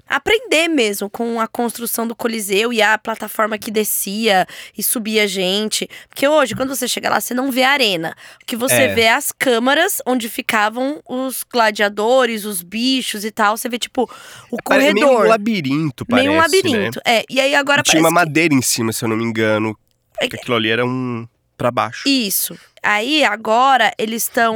[0.08, 4.46] aprender mesmo com a construção do Coliseu e a plataforma que descia
[4.76, 5.88] e subia gente.
[6.08, 8.14] Porque hoje, quando você chega lá, você não vê a arena.
[8.42, 8.94] O que você É.
[8.94, 13.56] vê é as câmaras onde ficavam os gladiadores, os bichos e tal.
[13.56, 14.08] Você vê, tipo,
[14.50, 15.28] o Pare- é meio um corredor.
[15.30, 16.46] labirinto, parece, Meio um né?
[16.46, 17.00] labirinto.
[17.04, 19.24] É, e aí agora Tinha uma parece que- madeira em cima, se eu não me
[19.24, 19.76] engano.
[20.20, 21.26] É Que aquilo ali era um
[21.58, 22.08] pra baixo.
[22.08, 22.56] Isso.
[22.88, 24.54] Aí agora eles estão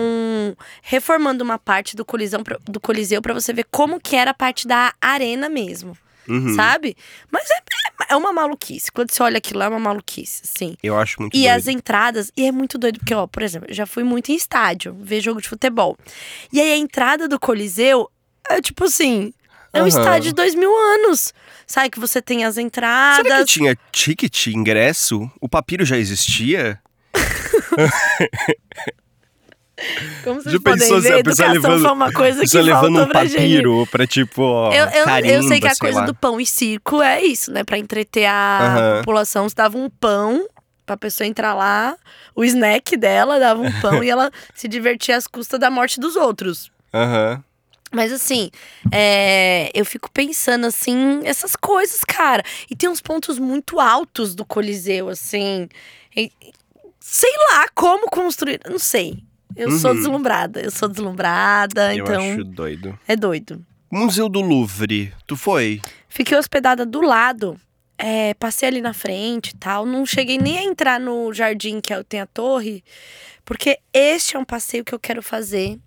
[0.82, 4.34] reformando uma parte do Coliseu, pra- do Coliseu para você ver como que era a
[4.34, 6.54] parte da arena mesmo, Uhum.
[6.54, 6.96] sabe?
[7.30, 7.60] Mas é,
[8.10, 8.92] é uma maluquice.
[8.92, 10.76] Quando você olha aquilo lá, é uma maluquice, sim.
[10.82, 11.56] Eu acho muito E doido.
[11.56, 14.36] as entradas, e é muito doido, porque, ó, por exemplo, eu já fui muito em
[14.36, 15.96] estádio, ver jogo de futebol.
[16.52, 18.08] E aí a entrada do Coliseu
[18.48, 19.32] é tipo assim.
[19.72, 19.88] É um Aham.
[19.88, 21.32] estádio de dois mil anos.
[21.66, 23.24] Sabe que você tem as entradas.
[23.26, 25.30] Será que tinha ticket, ingresso?
[25.40, 26.80] O papiro já existia?
[30.24, 33.08] Como vocês Já podem pensou ver, a educação levando- foi uma coisa que levando um
[33.08, 33.36] pra gente.
[33.36, 36.06] papiro pra tipo, ó, Eu, eu, carimba, eu sei que a sei coisa lá.
[36.06, 37.64] do pão e circo é isso, né?
[37.64, 38.98] Pra entreter a Aham.
[38.98, 39.48] população.
[39.48, 40.46] Você dava um pão
[40.84, 41.96] pra pessoa entrar lá,
[42.36, 46.14] o snack dela dava um pão e ela se divertia às custas da morte dos
[46.14, 46.70] outros.
[46.92, 47.42] Aham.
[47.92, 48.50] Mas assim,
[48.92, 52.42] é, eu fico pensando assim, essas coisas, cara.
[52.70, 55.68] E tem uns pontos muito altos do Coliseu, assim.
[56.14, 56.30] E-
[57.10, 58.60] sei lá como construir.
[58.68, 59.22] Não sei.
[59.56, 59.96] Eu sou Uhum.
[59.96, 60.60] deslumbrada.
[60.60, 62.98] Eu sou deslumbrada, Eu então acho doido.
[63.06, 63.66] é doido.
[63.90, 65.80] Museu do Louvre, tu foi?
[66.08, 67.58] Fiquei hospedada do lado.
[68.02, 69.84] é, passei ali na frente e tal.
[69.84, 72.82] Não cheguei nem a entrar no jardim que é- tem a torre.
[73.44, 75.78] Porque este é um passeio que eu quero fazer.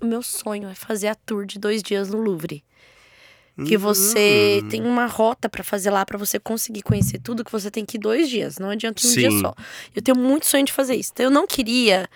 [0.00, 2.62] O meu sonho é fazer a tour de dois dias no Louvre.
[3.64, 4.68] Que você Hum.
[4.68, 7.96] tem uma rota pra fazer lá pra você conseguir conhecer tudo que você tem que
[7.96, 8.58] ir dois dias.
[8.58, 9.40] Não adianta um dia Sim.
[9.40, 9.54] só.
[9.94, 11.10] Eu tenho muito sonho de fazer isso.
[11.14, 12.06] Então eu não queria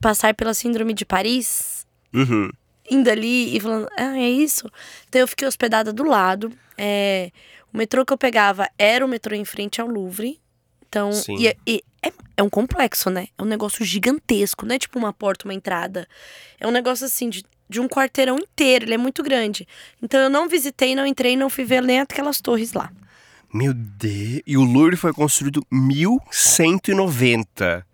[0.00, 2.50] passar pela síndrome de Paris Uhum.
[2.90, 4.70] indo ali e falando, ah, é isso?
[5.08, 6.50] Então eu fiquei hospedada do lado.
[6.78, 7.30] É,
[7.72, 10.40] o metrô que eu pegava era o metrô em frente ao Louvre.
[10.88, 13.28] Então, e, e é, é um complexo, né?
[13.38, 16.08] É um negócio gigantesco, não é tipo uma porta, uma entrada.
[16.58, 19.66] É um negócio assim de, de um quarteirão inteiro, ele é muito grande.
[20.02, 22.90] Então eu não visitei, não entrei, não fui ver nem aquelas torres lá.
[23.52, 24.42] Meu Deus.
[24.46, 27.86] E o Louvre foi construído 1190.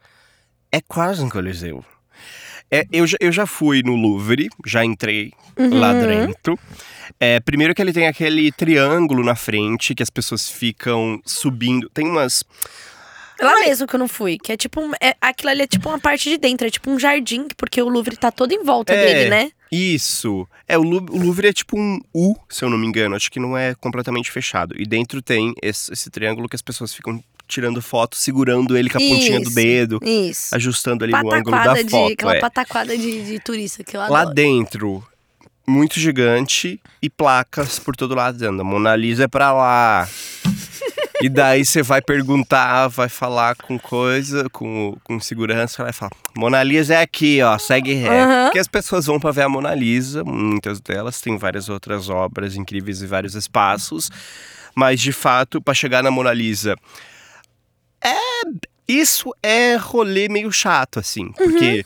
[0.72, 1.85] É quase um coliseu.
[2.70, 6.07] É, eu, já- eu já fui no Louvre, já entrei lá Uhum.
[6.07, 6.59] dentro.
[7.20, 11.89] É, primeiro que ele tem aquele triângulo na frente que as pessoas ficam subindo.
[11.91, 12.43] Tem umas.
[13.41, 14.37] Lá mesmo que eu não fui.
[14.39, 14.81] Que é tipo.
[14.81, 16.66] um- É, aquilo ali é tipo uma parte de dentro.
[16.66, 19.07] É tipo um jardim, porque o Louvre tá todo em volta É.
[19.07, 19.51] dele, né?
[19.70, 20.46] Isso.
[20.68, 23.16] É, o Louvre, o é tipo um U, se eu não me engano.
[23.16, 24.74] Acho que não é completamente fechado.
[24.78, 28.98] E dentro tem esse, esse triângulo que as pessoas ficam tirando foto, segurando ele com
[28.98, 30.54] a pontinha do Isso, dedo, Isso.
[30.54, 31.90] ajustando ali no ângulo da Pataquada de.
[31.90, 32.12] foto.
[32.12, 32.40] Aquela é.
[32.40, 34.34] pataquada de, de turista que eu Lá adoro.
[34.34, 35.04] dentro,
[35.66, 40.08] muito gigante e placas por todo lado dizendo: Mona Lisa é pra lá.
[41.20, 46.62] E daí você vai perguntar, vai falar com coisa, com, com segurança, vai falar: Mona
[46.62, 48.22] Lisa é aqui, ó, segue ré.
[48.22, 48.44] Aham.
[48.44, 52.56] Porque as pessoas vão pra ver a Mona Lisa, muitas delas, tem várias outras obras
[52.56, 54.10] incríveis e vários espaços.
[54.74, 56.76] Mas de fato, pra chegar na Mona Lisa.
[58.02, 58.16] É.
[58.88, 61.32] Isso é rolê meio chato, assim.
[61.32, 61.84] Porque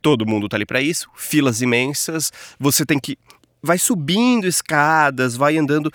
[0.00, 3.18] todo mundo tá ali pra isso, filas imensas, você tem que.
[3.60, 5.92] Vai subindo escadas, vai andando.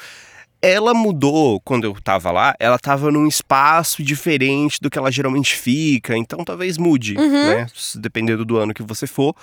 [0.62, 5.55] Ela mudou quando eu tava lá, ela tava num espaço diferente do que ela geralmente
[5.55, 7.68] fica, então talvez mude, né?
[7.76, 9.36] Se- Dependendo do ano que você for.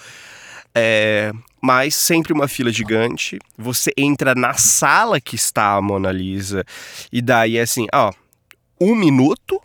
[0.74, 3.38] É, mas sempre uma fila gigante.
[3.56, 6.64] Você entra na sala que está a Mona Lisa,
[7.12, 8.12] e daí é assim, ó,
[8.80, 9.60] um minuto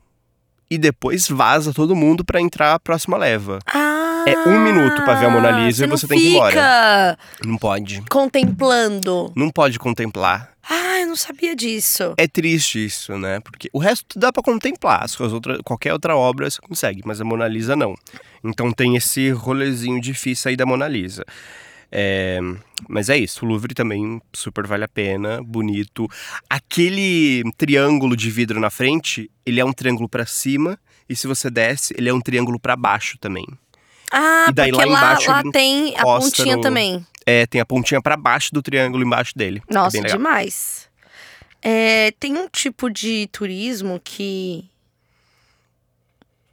[0.72, 3.60] e depois vaza todo mundo pra entrar a próxima leva.
[3.68, 3.93] Ah,
[4.26, 6.50] É um minuto pra ver a Mona Lisa e você tem que ir embora.
[6.52, 8.02] fica Não pode.
[8.10, 9.32] contemplando.
[9.36, 10.52] Não pode contemplar.
[10.70, 12.14] Ah, eu não sabia disso.
[12.18, 13.40] É triste isso, né?
[13.42, 15.04] Porque o resto dá pra contemplar.
[15.04, 17.96] As outras, qualquer outra obra você consegue, mas a Mona Lisa não.
[18.44, 21.24] Então tem esse rolezinho difícil aí da Mona Lisa.
[21.96, 22.40] É,
[22.90, 26.08] mas é isso, o Louvre também super vale a pena, bonito.
[26.50, 31.52] Aquele triângulo de vidro na frente, ele é um triângulo pra cima e se você
[31.52, 33.46] desce, ele é um triângulo pra baixo também.
[34.16, 37.06] Ah, E daí porque lá embaixo lá tem a pontinha no- também.
[37.26, 39.64] É, tem a pontinha pra baixo do triângulo embaixo dele.
[39.68, 40.18] é Nossa, legal.
[40.18, 40.88] demais.
[41.62, 44.66] É, tem um tipo de turismo que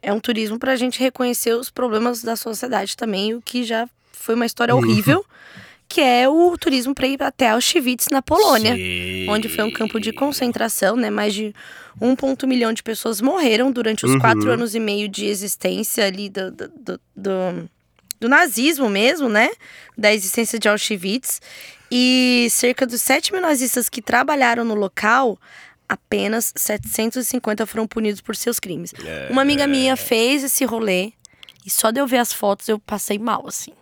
[0.01, 4.33] é um turismo pra gente reconhecer os problemas da sociedade também, o que já foi
[4.35, 4.81] uma história Uhum.
[4.81, 5.23] horrível,
[5.93, 8.75] que é o turismo pra ir até Auschwitz, na Polônia.
[8.75, 9.27] Sim.
[9.29, 11.09] onde foi um campo de concentração, né?
[11.09, 11.53] Mais de
[12.01, 14.19] 1,1 milhão de pessoas morreram durante os Uhum.
[14.19, 17.69] quatro anos e meio de existência ali do, do, do, do-
[18.21, 19.49] do nazismo mesmo, né?
[19.97, 21.41] Da existência de Auschwitz.
[21.91, 25.37] E cerca dos 7 mil nazistas que trabalharam no local,
[25.89, 28.93] apenas 750 foram punidos por seus crimes.
[29.29, 31.11] Uma amiga minha fez esse rolê
[31.65, 33.73] e só de eu ver as fotos eu passei mal, assim.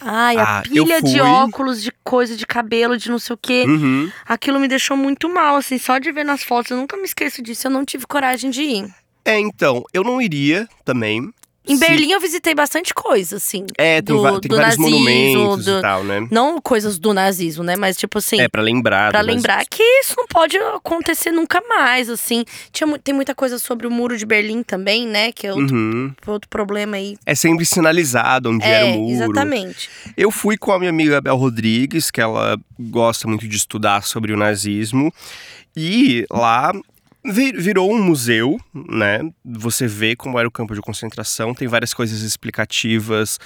[0.00, 3.38] Ai, a Ah, eu pilha de óculos, de coisa, de cabelo, de não sei o
[3.40, 3.64] quê.
[3.66, 4.10] Uhum.
[4.26, 6.70] Aquilo me deixou muito mal, assim, só de ver nas fotos.
[6.70, 8.94] Eu nunca me esqueço disso, eu não tive coragem de ir.
[9.24, 11.30] É, então, eu não iria também.
[11.68, 13.66] Em Berlim eu visitei bastante coisa, assim.
[13.76, 16.26] É, tem, do- tem do vários nazismo, monumentos do- e tal, né?
[16.30, 17.76] Não coisas do nazismo, né?
[17.76, 19.10] Mas, tipo assim, É, pra lembrar.
[19.10, 19.70] pra lembrar nazismo.
[19.76, 22.44] que isso não pode acontecer nunca mais, assim.
[22.72, 25.30] Tinha, tem muita coisa sobre o Muro de Berlim também, né?
[25.32, 26.12] Que é outro, Uhum.
[26.26, 27.16] outro problema aí.
[27.26, 29.12] É sempre sinalizado onde era é, o muro.
[29.12, 29.90] exatamente.
[30.16, 34.32] Eu fui com a minha amiga Bel Rodrigues, que ela gosta muito de estudar sobre
[34.32, 35.12] o nazismo.
[35.76, 36.72] E lá
[37.30, 39.20] virou um museu, né?
[39.44, 43.38] Você vê como era o campo de concentração, tem várias coisas explicativas.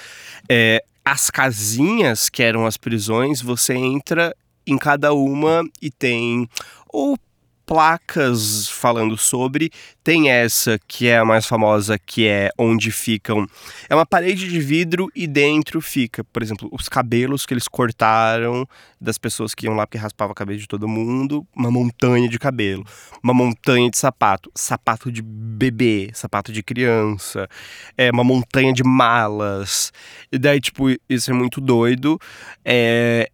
[0.49, 6.47] É, as casinhas que eram as prisões, você entra em cada uma e tem
[6.87, 7.17] ou
[7.65, 9.71] placas falando sobre.
[10.03, 13.47] Tem essa que é a mais famosa, que é onde ficam.
[13.89, 18.67] É uma parede de vidro e dentro fica, por exemplo, os cabelos que eles cortaram
[18.99, 21.45] das pessoas que iam lá porque raspava a cabeça de todo mundo.
[21.55, 22.85] Uma montanha de cabelo.
[23.21, 24.51] Uma montanha de sapato.
[24.55, 27.47] Sapato de bebê, sapato de criança.
[27.97, 29.91] É uma montanha de malas.
[30.31, 32.19] E daí, tipo, isso é muito doido.
[32.65, 33.29] É,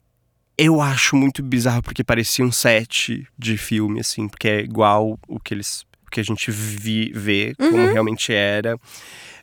[0.62, 5.39] eu acho muito bizarro porque parecia um set de filme, assim, porque é igual o
[5.39, 5.86] que eles.
[6.05, 7.91] O que a gente vi, vê, como Uhum.
[7.91, 8.76] realmente era.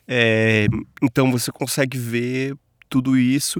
[0.05, 0.67] É,
[1.01, 2.55] então você consegue ver
[2.89, 3.59] tudo isso.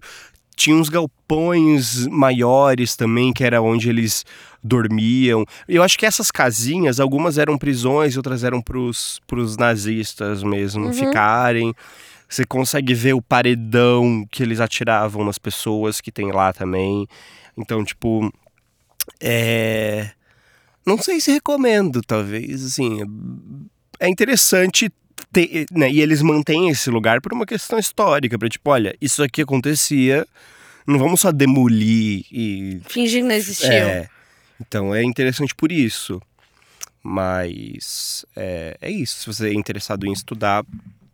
[0.58, 4.26] Tinha uns galpões maiores também, que era onde eles
[4.64, 5.45] dormiam.
[5.68, 10.93] Eu acho que essas casinhas, algumas eram prisões, outras eram pros, pros nazistas mesmo Uhum.
[10.93, 11.74] ficarem.
[12.28, 17.08] Você consegue ver o paredão que eles atiravam nas pessoas que tem lá também.
[17.58, 18.32] Então, tipo.
[19.20, 20.12] É.
[20.86, 22.99] Não sei se recomendo, talvez, assim.
[23.99, 24.91] É interessante
[25.32, 25.66] ter.
[25.72, 25.91] Né?
[25.91, 30.26] E eles mantêm esse lugar por uma questão histórica, pra tipo, olha, isso aqui acontecia.
[30.86, 33.70] Não vamos só demolir e Fingir que não existiu.
[33.70, 34.10] é.
[34.60, 36.22] Então é interessante por isso.
[37.03, 39.20] Mas é, é isso.
[39.20, 40.66] Se você é interessado em estudar,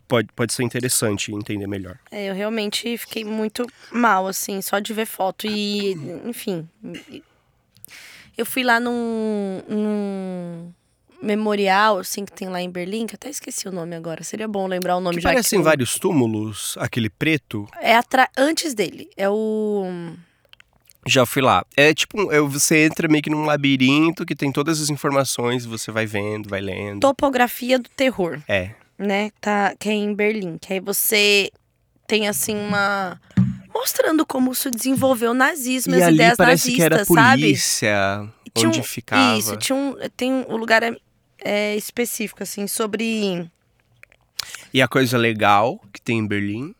[0.08, 1.98] pode, pode ser interessante entender melhor.
[2.10, 5.46] É, eu realmente fiquei muito mal, assim, só de ver foto.
[5.46, 5.92] E,
[6.24, 6.68] enfim.
[8.36, 10.72] Eu fui lá num, num
[11.22, 14.22] memorial, assim, que tem lá em Berlim, que eu até esqueci o nome agora.
[14.22, 17.66] Seria bom lembrar o nome Que já parecem que vários túmulos, aquele preto.
[17.80, 18.28] É atra...
[18.36, 19.08] antes dele.
[19.16, 20.12] É o.
[21.06, 21.64] Já fui lá.
[21.76, 25.90] É tipo, é, você entra meio que num labirinto que tem todas as informações, você
[25.90, 27.00] vai vendo, vai lendo.
[27.00, 28.74] Topografia do Terror, É.
[28.98, 29.30] né?
[29.40, 30.58] Tá, que é em Berlim.
[30.58, 31.50] Que aí você
[32.06, 33.20] tem, assim, uma.
[33.74, 37.42] Mostrando como se desenvolveu o nazismo, E as ali ideias parece que era nazistas, sabe?
[37.42, 39.38] polícia, Tinha onde um- ficava.
[39.38, 40.96] Isso, tinha um, tem um lugar é,
[41.40, 43.50] é específico, assim, sobre.
[44.72, 46.72] E a coisa legal que tem em Berlim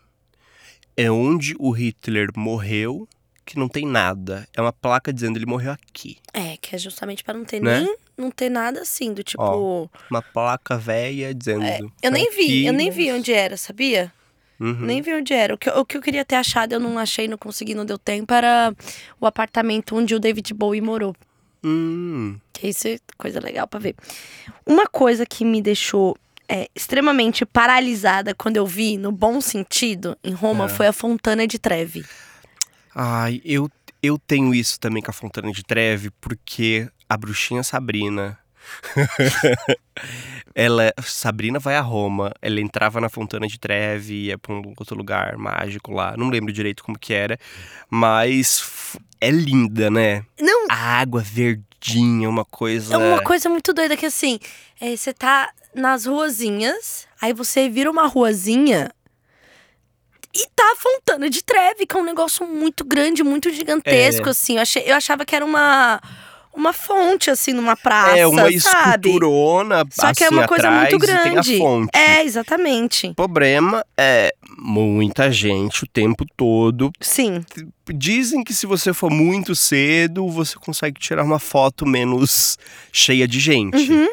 [0.97, 3.09] é onde o Hitler morreu,
[3.45, 4.47] que não tem nada.
[4.57, 6.19] É uma placa dizendo ele morreu aqui.
[6.33, 7.81] É, que é justamente pra não ter Né?
[7.81, 7.97] nem.
[8.17, 9.43] Não ter nada assim, do tipo.
[9.43, 11.65] Ó, Uma placa velha dizendo.
[11.65, 14.13] É, eu nem vi, eu nem vi onde era, sabia?
[14.61, 14.81] Uhum.
[14.83, 15.55] Nem vi onde era.
[15.55, 17.99] O que, o que eu queria ter achado, eu não achei, não consegui, não deu
[17.99, 18.73] tempo, era
[19.21, 21.15] o apartamento onde o David Bowie morou.
[21.65, 23.97] Hum, Que isso é coisa legal pra ver.
[24.67, 26.17] Uma coisa que me deixou
[26.49, 30.69] é, extremamente paralisada quando eu vi, no bom sentido, em Roma, É.
[30.69, 32.05] foi a Fontana de Trevi.
[32.95, 33.69] Ai, eu,
[34.03, 38.39] eu tenho isso também com a Fontana de Treve, porque a bruxinha Sabrina.
[40.55, 44.97] ela, Sabrina vai a Roma, ela entrava na Fontana de Treve, ia pra um outro
[44.97, 47.39] lugar mágico lá, não lembro direito como que era,
[47.91, 50.25] mas é linda, né?
[50.41, 52.95] Não, A água verdinha, uma coisa.
[52.95, 54.39] é uma coisa muito doida que assim,
[54.81, 58.91] é, você tá nas ruazinhas, aí você vira uma ruazinha
[60.35, 64.31] e tá a Fontana de Trevi, que é um negócio muito grande, muito gigantesco, É.
[64.31, 64.57] assim.
[64.57, 66.01] Eu, achei, eu achava que era uma,
[66.55, 69.09] uma fonte, assim, numa praça, É uma sabe?
[69.09, 71.59] esculturona, Só que é assim, uma coisa muito grande.
[71.93, 73.09] É, exatamente.
[73.09, 77.45] O problema é muita gente o tempo todo Sim.
[77.93, 82.57] Dizem que se você for muito cedo, você consegue tirar uma foto menos
[82.93, 83.91] cheia de gente.
[83.93, 84.09] Uhum.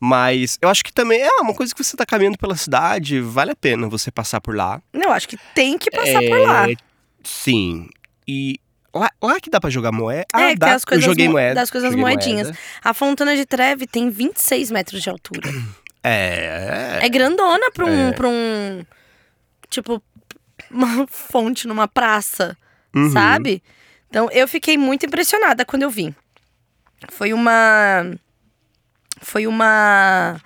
[0.00, 3.50] Mas eu acho que também é uma coisa que você tá caminhando pela cidade, vale
[3.50, 4.80] a pena você passar por lá.
[4.92, 6.66] Eu acho que tem que passar É, por lá.
[7.24, 7.88] Sim.
[8.26, 8.60] E
[8.98, 10.26] lá, lá que dá pra jogar moeda.
[10.34, 10.74] É, Ah, que dá.
[10.74, 11.54] as coisas eu joguei mo- moeda.
[11.54, 12.48] das coisas moedinhas.
[12.48, 12.58] moeda.
[12.84, 15.48] A Fontana de Trevi tem 26 metros de altura.
[16.02, 16.98] É.
[17.02, 18.12] É grandona pra um, É.
[18.12, 18.84] pra um.
[19.70, 20.02] Tipo,
[20.70, 22.56] uma fonte numa praça,
[22.94, 23.10] Uhum.
[23.10, 23.62] sabe?
[24.08, 26.14] Então eu fiquei muito impressionada quando eu vi.
[27.10, 28.04] Foi uma.
[29.20, 30.40] Foi uma.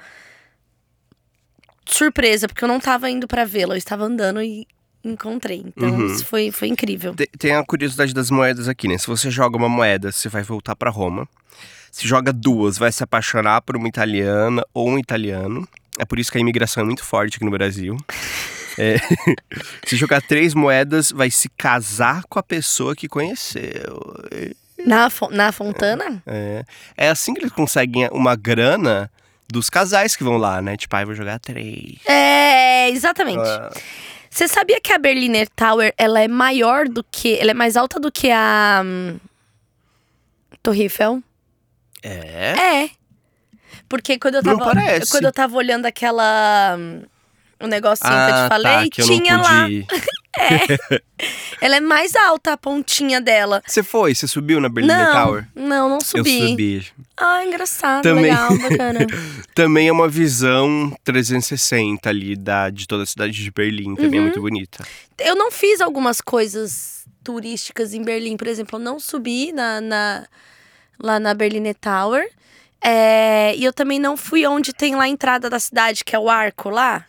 [1.86, 4.66] Surpresa, porque eu não tava indo pra vê-la, eu estava andando e
[5.04, 5.64] encontrei.
[5.66, 6.06] Então Uhum.
[6.06, 7.14] isso foi, foi incrível.
[7.14, 8.96] Te- Tem a curiosidade das moedas aqui, né?
[8.98, 11.28] Se você joga uma moeda, você vai voltar pra Roma.
[11.90, 15.68] Se joga duas, vai se apaixonar por uma italiana ou um italiano.
[15.98, 17.96] É por isso que a imigração é muito forte aqui no Brasil.
[18.78, 18.96] É.
[19.86, 24.00] Se jogar três moedas, vai se casar com a pessoa que conheceu.
[24.86, 26.22] Na, na Fontana?
[26.26, 26.64] É,
[26.96, 29.10] é assim que eles conseguem uma grana
[29.46, 30.78] dos casais que vão lá, né?
[30.78, 31.98] Tipo, ai, vou jogar três.
[32.06, 33.46] É, exatamente.
[33.46, 33.70] Ah,
[34.32, 37.38] Você sabia que a Berliner Tower ela é maior do que.
[37.38, 38.80] Ela é mais alta do que a.
[38.82, 39.18] hum,
[40.62, 41.22] Torre Eiffel?
[42.02, 42.84] é?
[42.84, 42.90] É.
[43.86, 44.72] Porque quando eu Não tava.
[44.74, 45.10] parece.
[45.10, 46.76] Quando eu tava olhando aquela.
[46.78, 47.02] hum,
[47.62, 49.62] O negocinho que eu Ah, te falei, tá, que tinha lá.
[49.64, 49.86] pude.
[51.60, 53.62] Ela é mais alta, a pontinha dela.
[53.66, 54.14] Você foi?
[54.14, 55.46] Você subiu na Berliner não, Tower?
[55.54, 56.40] não, não subi.
[56.40, 56.86] Eu subi.
[57.16, 58.24] Ah, engraçado, Também.
[58.24, 59.00] legal, bacana.
[59.54, 63.94] Também é uma visão 360 ali da, de toda a cidade de Berlim.
[63.94, 64.22] Também é Uhum.
[64.22, 64.84] muito bonita.
[65.20, 70.26] Eu não fiz algumas coisas turísticas em Berlim, por exemplo, eu não subi na, na-
[70.98, 72.28] lá na Berliner Tower.
[72.84, 76.18] É, e eu também não fui onde tem lá a entrada da cidade, que é
[76.18, 77.04] o arco lá.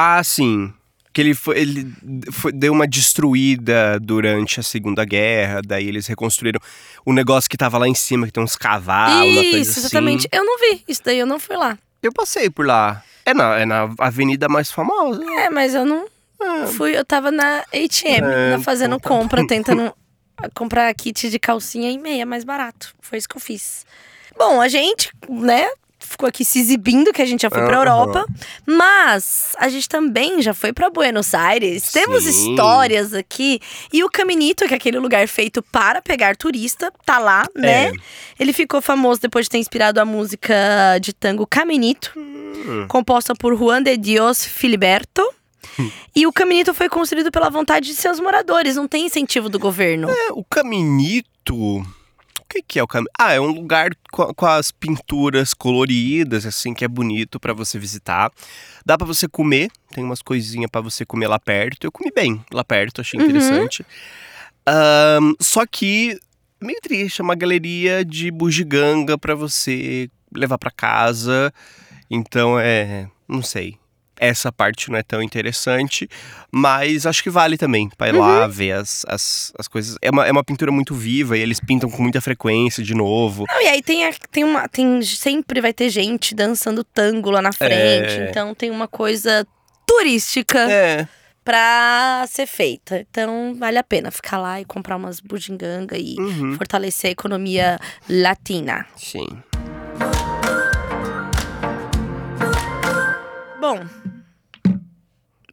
[0.00, 0.72] Ah, sim.
[1.12, 1.92] Que ele, foi, ele
[2.30, 5.60] foi- deu uma destruída durante a Segunda Guerra.
[5.66, 6.60] Daí eles reconstruíram
[7.04, 9.80] o negócio que tava lá em cima, que tem uns cavalos, uma coisa Isso, assim.
[9.80, 10.28] exatamente.
[10.30, 11.76] Eu não vi, isso daí eu não fui lá.
[12.02, 13.02] Eu passei por lá.
[13.26, 15.22] É na, é na avenida mais famosa.
[15.40, 16.06] É, mas eu não
[16.76, 19.92] fui, eu tava na H&M, É, na- fazendo então tá compra, tentando
[20.54, 22.94] comprar kit de calcinha e meia mais barato.
[23.00, 23.84] Foi isso que eu fiz.
[24.38, 25.68] Bom, a gente, né,
[25.98, 27.90] ficou aqui se exibindo que a gente já foi pra Aham.
[27.90, 28.26] Europa,
[28.66, 31.90] mas a gente também já foi pra Buenos Aires.
[31.92, 32.30] Temos Sim.
[32.52, 33.60] histórias aqui
[33.92, 37.88] e o Caminito, que é aquele lugar feito para pegar turista, tá lá, né?
[37.88, 37.92] É.
[38.38, 40.54] Ele ficou famoso depois de ter inspirado a música
[41.00, 42.86] de tango Caminito, Hum.
[42.88, 45.22] composta por Juan de Dios Filiberto.
[46.16, 50.10] E o Caminito foi construído pela vontade de seus moradores, não tem incentivo do governo.
[50.10, 51.86] É, o Caminito.
[52.48, 53.10] Que, que é o caminho?
[53.18, 57.78] Ah, é um lugar com, com as pinturas coloridas, assim, que é bonito pra você
[57.78, 58.30] visitar.
[58.84, 61.84] Dá pra você comer, tem umas coisinhas pra você comer lá perto.
[61.86, 63.26] Eu comi bem lá perto, achei Uhum.
[63.26, 63.84] interessante.
[64.66, 66.18] Ahn, só que,
[66.60, 71.52] meio triste, é uma galeria de bugiganga pra você levar pra casa.
[72.10, 73.08] Então, é.
[73.28, 73.76] Não sei.
[74.20, 76.08] Essa parte não é tão interessante,
[76.50, 78.50] mas acho que vale também pra ir lá Uhum.
[78.50, 79.96] ver as, as, as coisas.
[80.02, 83.44] É uma, é uma pintura muito viva e eles pintam com muita frequência de novo.
[83.48, 84.68] Não, e aí tem, a- tem uma.
[84.68, 87.72] Tem, sempre vai ter gente dançando tango lá na frente.
[88.20, 88.28] É.
[88.30, 89.46] Então tem uma coisa
[89.86, 91.06] turística É.
[91.44, 93.06] pra ser feita.
[93.10, 96.54] Então vale a pena ficar lá e comprar umas bugiganga e Uhum.
[96.56, 98.84] fortalecer a economia latina.
[98.96, 99.26] Sim.
[103.60, 103.84] Bom,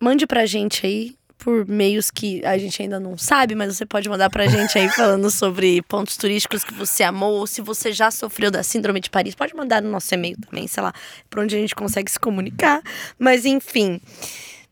[0.02, 4.10] mande pra gente aí por meios que a gente ainda não sabe, mas você pode
[4.10, 8.10] mandar pra gente aí falando sobre pontos turísticos que você amou, ou se você já
[8.10, 10.92] sofreu da síndrome de Paris, pode mandar no nosso e-mail também, sei lá,
[11.30, 12.82] por onde a gente consegue se comunicar.
[13.20, 14.02] Mas enfim,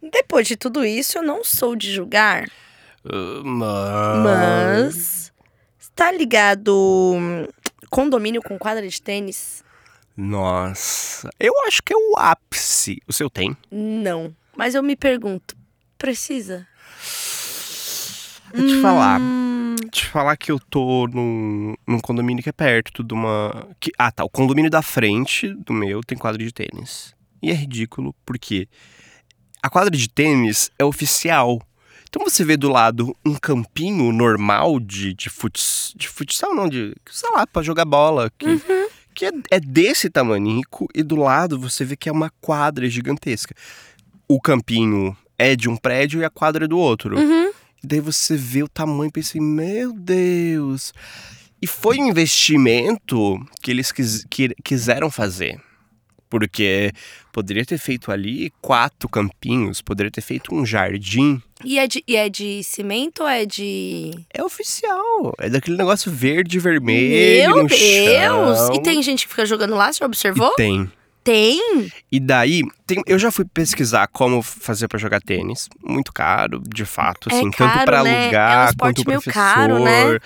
[0.01, 2.45] depois de tudo isso, eu não sou de julgar,
[3.05, 4.23] Uh, mas...
[4.23, 5.33] mas
[5.93, 6.73] tá ligado
[7.15, 7.45] hum,
[7.89, 9.62] condomínio com quadra de tênis?
[10.15, 11.29] Nossa.
[11.39, 13.01] Eu acho que é o ápice.
[13.07, 13.55] O seu tem?
[13.71, 14.35] Não.
[14.55, 15.55] Mas eu me pergunto,
[15.97, 16.67] precisa?
[18.53, 19.19] Vou te falar.
[19.19, 23.67] Hum, Te falar que eu tô num, num condomínio que é perto de uma.
[23.79, 24.23] Que, ah, tá.
[24.23, 27.15] O condomínio da frente do meu tem quadra de tênis.
[27.41, 28.67] E é ridículo, porque
[29.61, 31.59] a quadra de tênis é oficial.
[32.07, 36.95] Então você vê do lado um campinho normal de, de, futs, de futsal, não, de.
[37.09, 38.31] sei lá, pra jogar bola.
[38.37, 38.45] Que,
[39.13, 43.53] que é, é desse tamanico, e do lado você vê que é uma quadra gigantesca.
[44.27, 47.17] O campinho é de um prédio e a quadra é do outro.
[47.17, 47.51] Uhum.
[47.83, 50.93] E daí você vê o tamanho e pensa, assim, meu Deus.
[51.61, 55.61] E foi um investimento que eles quis- que- quiseram fazer.
[56.33, 56.91] Porque
[57.31, 61.39] poderia ter feito ali quatro campinhos, poderia ter feito um jardim.
[61.63, 64.09] E é, de, e é de cimento ou é de.
[64.33, 65.35] É oficial.
[65.37, 67.53] É daquele negócio verde e vermelho.
[67.53, 68.57] Meu Deus!
[68.57, 68.73] chão.
[68.73, 70.49] E tem gente que fica jogando lá, você observou?
[70.53, 70.91] E tem.
[71.23, 71.87] Tem?
[72.11, 75.69] E daí, tem- eu já fui pesquisar como fazer pra jogar tênis.
[75.83, 78.09] Muito caro, de fato, É assim, caro, tanto pra né?
[78.09, 79.31] É um alugar quanto professor.
[79.33, 80.17] caro, né?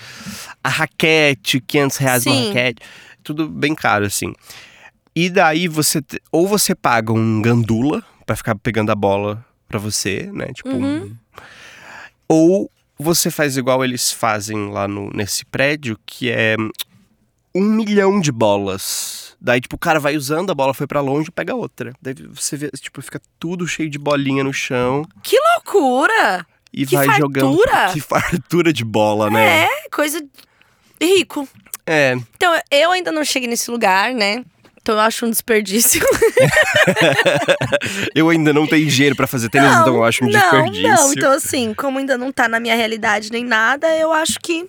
[0.63, 2.47] A raquete, 500 reais uma Sim.
[2.47, 2.81] raquete,
[3.23, 4.33] tudo bem caro, assim.
[5.19, 5.99] E daí você,
[6.31, 10.47] ou você paga um gandula pra ficar pegando a bola pra você, né?
[10.53, 11.05] Tipo, Uhum.
[11.05, 11.15] um-
[12.27, 16.55] ou você faz igual eles fazem lá no, nesse prédio, que é
[17.55, 19.35] um milhão de bolas.
[19.41, 21.93] Daí, tipo, o cara vai usando, a bola foi pra longe, pega outra.
[22.01, 26.45] Daí você vê, tipo, fica tudo cheio de bolinha no chão Que loucura!
[26.73, 27.57] e Que vai jogando.
[27.57, 27.89] fartura!
[27.93, 29.63] Que fartura de bola, né?
[29.63, 30.23] É, coisa
[31.01, 31.47] rico.
[31.85, 32.15] É.
[32.35, 34.43] Então, eu ainda não cheguei nesse lugar, né?
[34.87, 35.99] Então eu acho um desperdício.
[38.15, 40.87] Eu ainda não tenho dinheiro pra fazer tênis, então eu acho um não, desperdício.
[40.89, 44.65] Não, então assim, como ainda não tá na minha realidade nem nada, eu acho que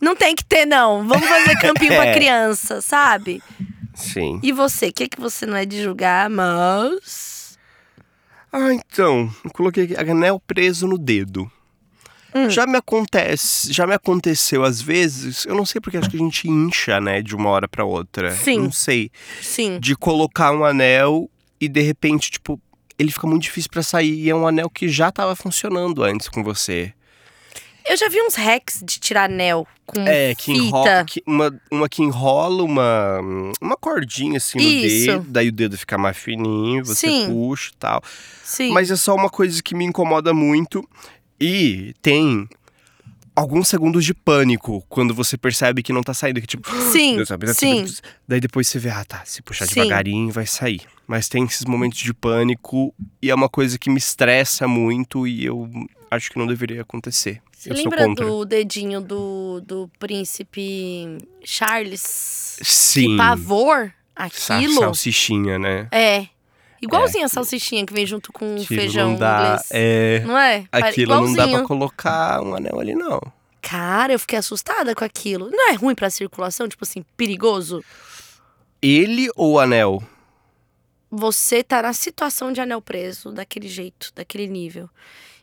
[0.00, 1.04] não tem que ter, não.
[1.08, 2.14] Vamos fazer campinho pra É.
[2.14, 3.42] criança, sabe?
[3.92, 4.38] Sim.
[4.40, 7.58] E você, o que, que você não é de julgar, mas.
[8.52, 9.28] Ah, então.
[9.44, 11.50] Eu coloquei aqui, anel preso no dedo.
[12.34, 12.50] Hum.
[12.50, 16.20] Já me acontece, já me aconteceu às vezes, eu não sei porque acho que a
[16.20, 18.30] gente incha, né, de uma hora pra outra.
[18.32, 18.58] Sim.
[18.60, 19.10] Não sei.
[19.40, 19.78] Sim.
[19.80, 22.60] De colocar um anel e de repente, tipo,
[22.98, 26.28] ele fica muito difícil pra sair e é um anel que já tava funcionando antes
[26.28, 26.92] com você.
[27.88, 30.58] Eu já vi uns hacks de tirar anel com É, que fita.
[30.66, 33.18] enrola, que- uma, uma que enrola uma,
[33.62, 35.06] uma cordinha assim no Isso.
[35.06, 37.26] dedo, daí o dedo fica mais fininho, você Sim.
[37.30, 38.02] puxa e tal.
[38.44, 38.72] Sim.
[38.72, 40.86] Mas é só uma coisa que me incomoda muito.
[41.40, 42.48] E tem
[43.34, 46.40] alguns segundos de pânico quando você percebe que não tá saindo.
[46.40, 47.86] Que tipo, Sim, Deus sabe, sim.
[48.26, 49.74] Daí depois você vê, ah tá, se puxar Sim.
[49.74, 50.82] devagarinho vai sair.
[51.06, 55.44] Mas tem esses momentos de pânico e é uma coisa que me estressa muito e
[55.44, 55.70] eu
[56.10, 57.40] acho que não deveria acontecer.
[57.56, 62.58] Você eu lembra do dedinho do, do príncipe Charles?
[62.62, 63.10] Sim.
[63.12, 63.92] Que pavor
[64.32, 64.74] Sa- aquilo.
[64.80, 65.88] Salsichinha, né?
[65.90, 66.26] É.
[66.80, 69.68] Igualzinho a salsichinha que vem junto com o Aquilo feijão não dá, inglês.
[69.70, 70.64] É, Não é?
[70.70, 71.66] Aquilo não dá pra Igualzinho.
[71.68, 73.20] colocar um anel ali, não.
[73.60, 75.50] Cara, eu fiquei assustada com aquilo.
[75.50, 76.68] Não é ruim pra circulação?
[76.68, 77.84] Tipo assim, perigoso?
[78.80, 80.02] Ele ou o anel?
[81.10, 84.88] Você tá na situação de anel preso, daquele jeito, daquele nível.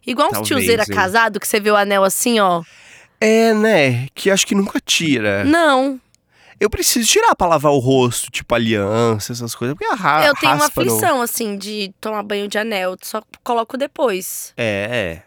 [0.05, 2.63] Igual Talvez, tiozeira casado, que você vê o anel assim, ó.
[3.19, 4.07] É, né?
[4.13, 5.43] Que acho que nunca tira.
[5.43, 5.99] Não,
[6.59, 9.75] Eu preciso tirar pra lavar o rosto, tipo aliança, essas coisas.
[9.77, 12.95] Porque a eu tenho uma raspa no- aflição, assim, de tomar banho de anel.
[13.01, 14.53] Só coloco depois.
[14.55, 15.21] É,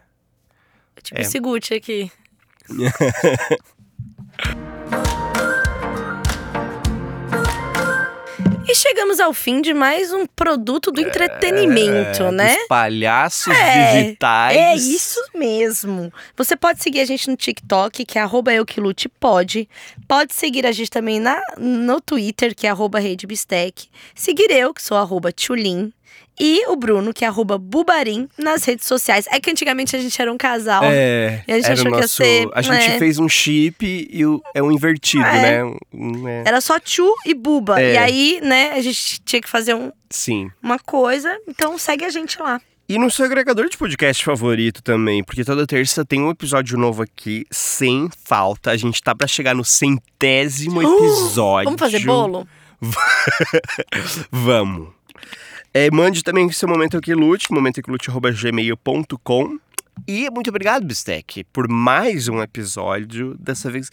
[1.03, 1.23] Tipo É.
[1.23, 2.11] esse Gucci aqui.
[8.75, 12.57] chegamos ao fim de mais um produto do entretenimento, É, né?
[12.57, 14.57] Dos palhaços É, digitais.
[14.57, 16.13] É isso mesmo.
[16.37, 19.69] Você pode seguir a gente no TikTok, que é arroba euquilutepod.
[20.07, 23.89] Pode seguir a gente também na, no Twitter, que é arroba redebistec.
[24.15, 25.93] Seguir eu, que sou arroba tchulin.
[26.41, 29.27] E o Bruno, que é arroba bubarim, nas redes sociais.
[29.31, 30.83] É que antigamente a gente era um casal.
[30.85, 32.99] É, E a gente achou que ia nosso, ser, A gente né?
[32.99, 35.43] fez um chip e o, é um invertido, É.
[35.65, 35.77] né?
[35.93, 37.81] Um- é, Era só tchu e buba.
[37.81, 37.95] É.
[37.95, 40.51] E aí, né, a gente tinha que fazer um- sim.
[40.63, 41.37] uma coisa.
[41.49, 42.61] Então segue a gente lá.
[42.89, 47.03] E no seu agregador de podcast favorito também, porque toda terça tem um episódio novo
[47.03, 48.71] aqui, sem falta.
[48.71, 51.65] A gente tá pra chegar no centésimo episódio.
[51.67, 52.49] Vamos fazer bolo?
[54.33, 54.89] Vamos.
[55.73, 59.59] É, mande também seu momento aqui lute, momentoquilute.gmail.com.
[60.07, 63.91] E muito obrigado, Bistec, por mais um episódio, dessa vez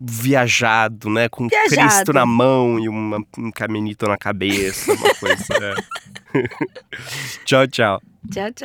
[0.00, 1.28] viajado, né?
[1.28, 1.88] Com Viajado.
[1.88, 5.44] Cristo na mão e uma, um caminito na cabeça, uma coisa.
[5.60, 5.74] né?
[7.44, 8.00] tchau, tchau.
[8.30, 8.54] Tchau, tchau.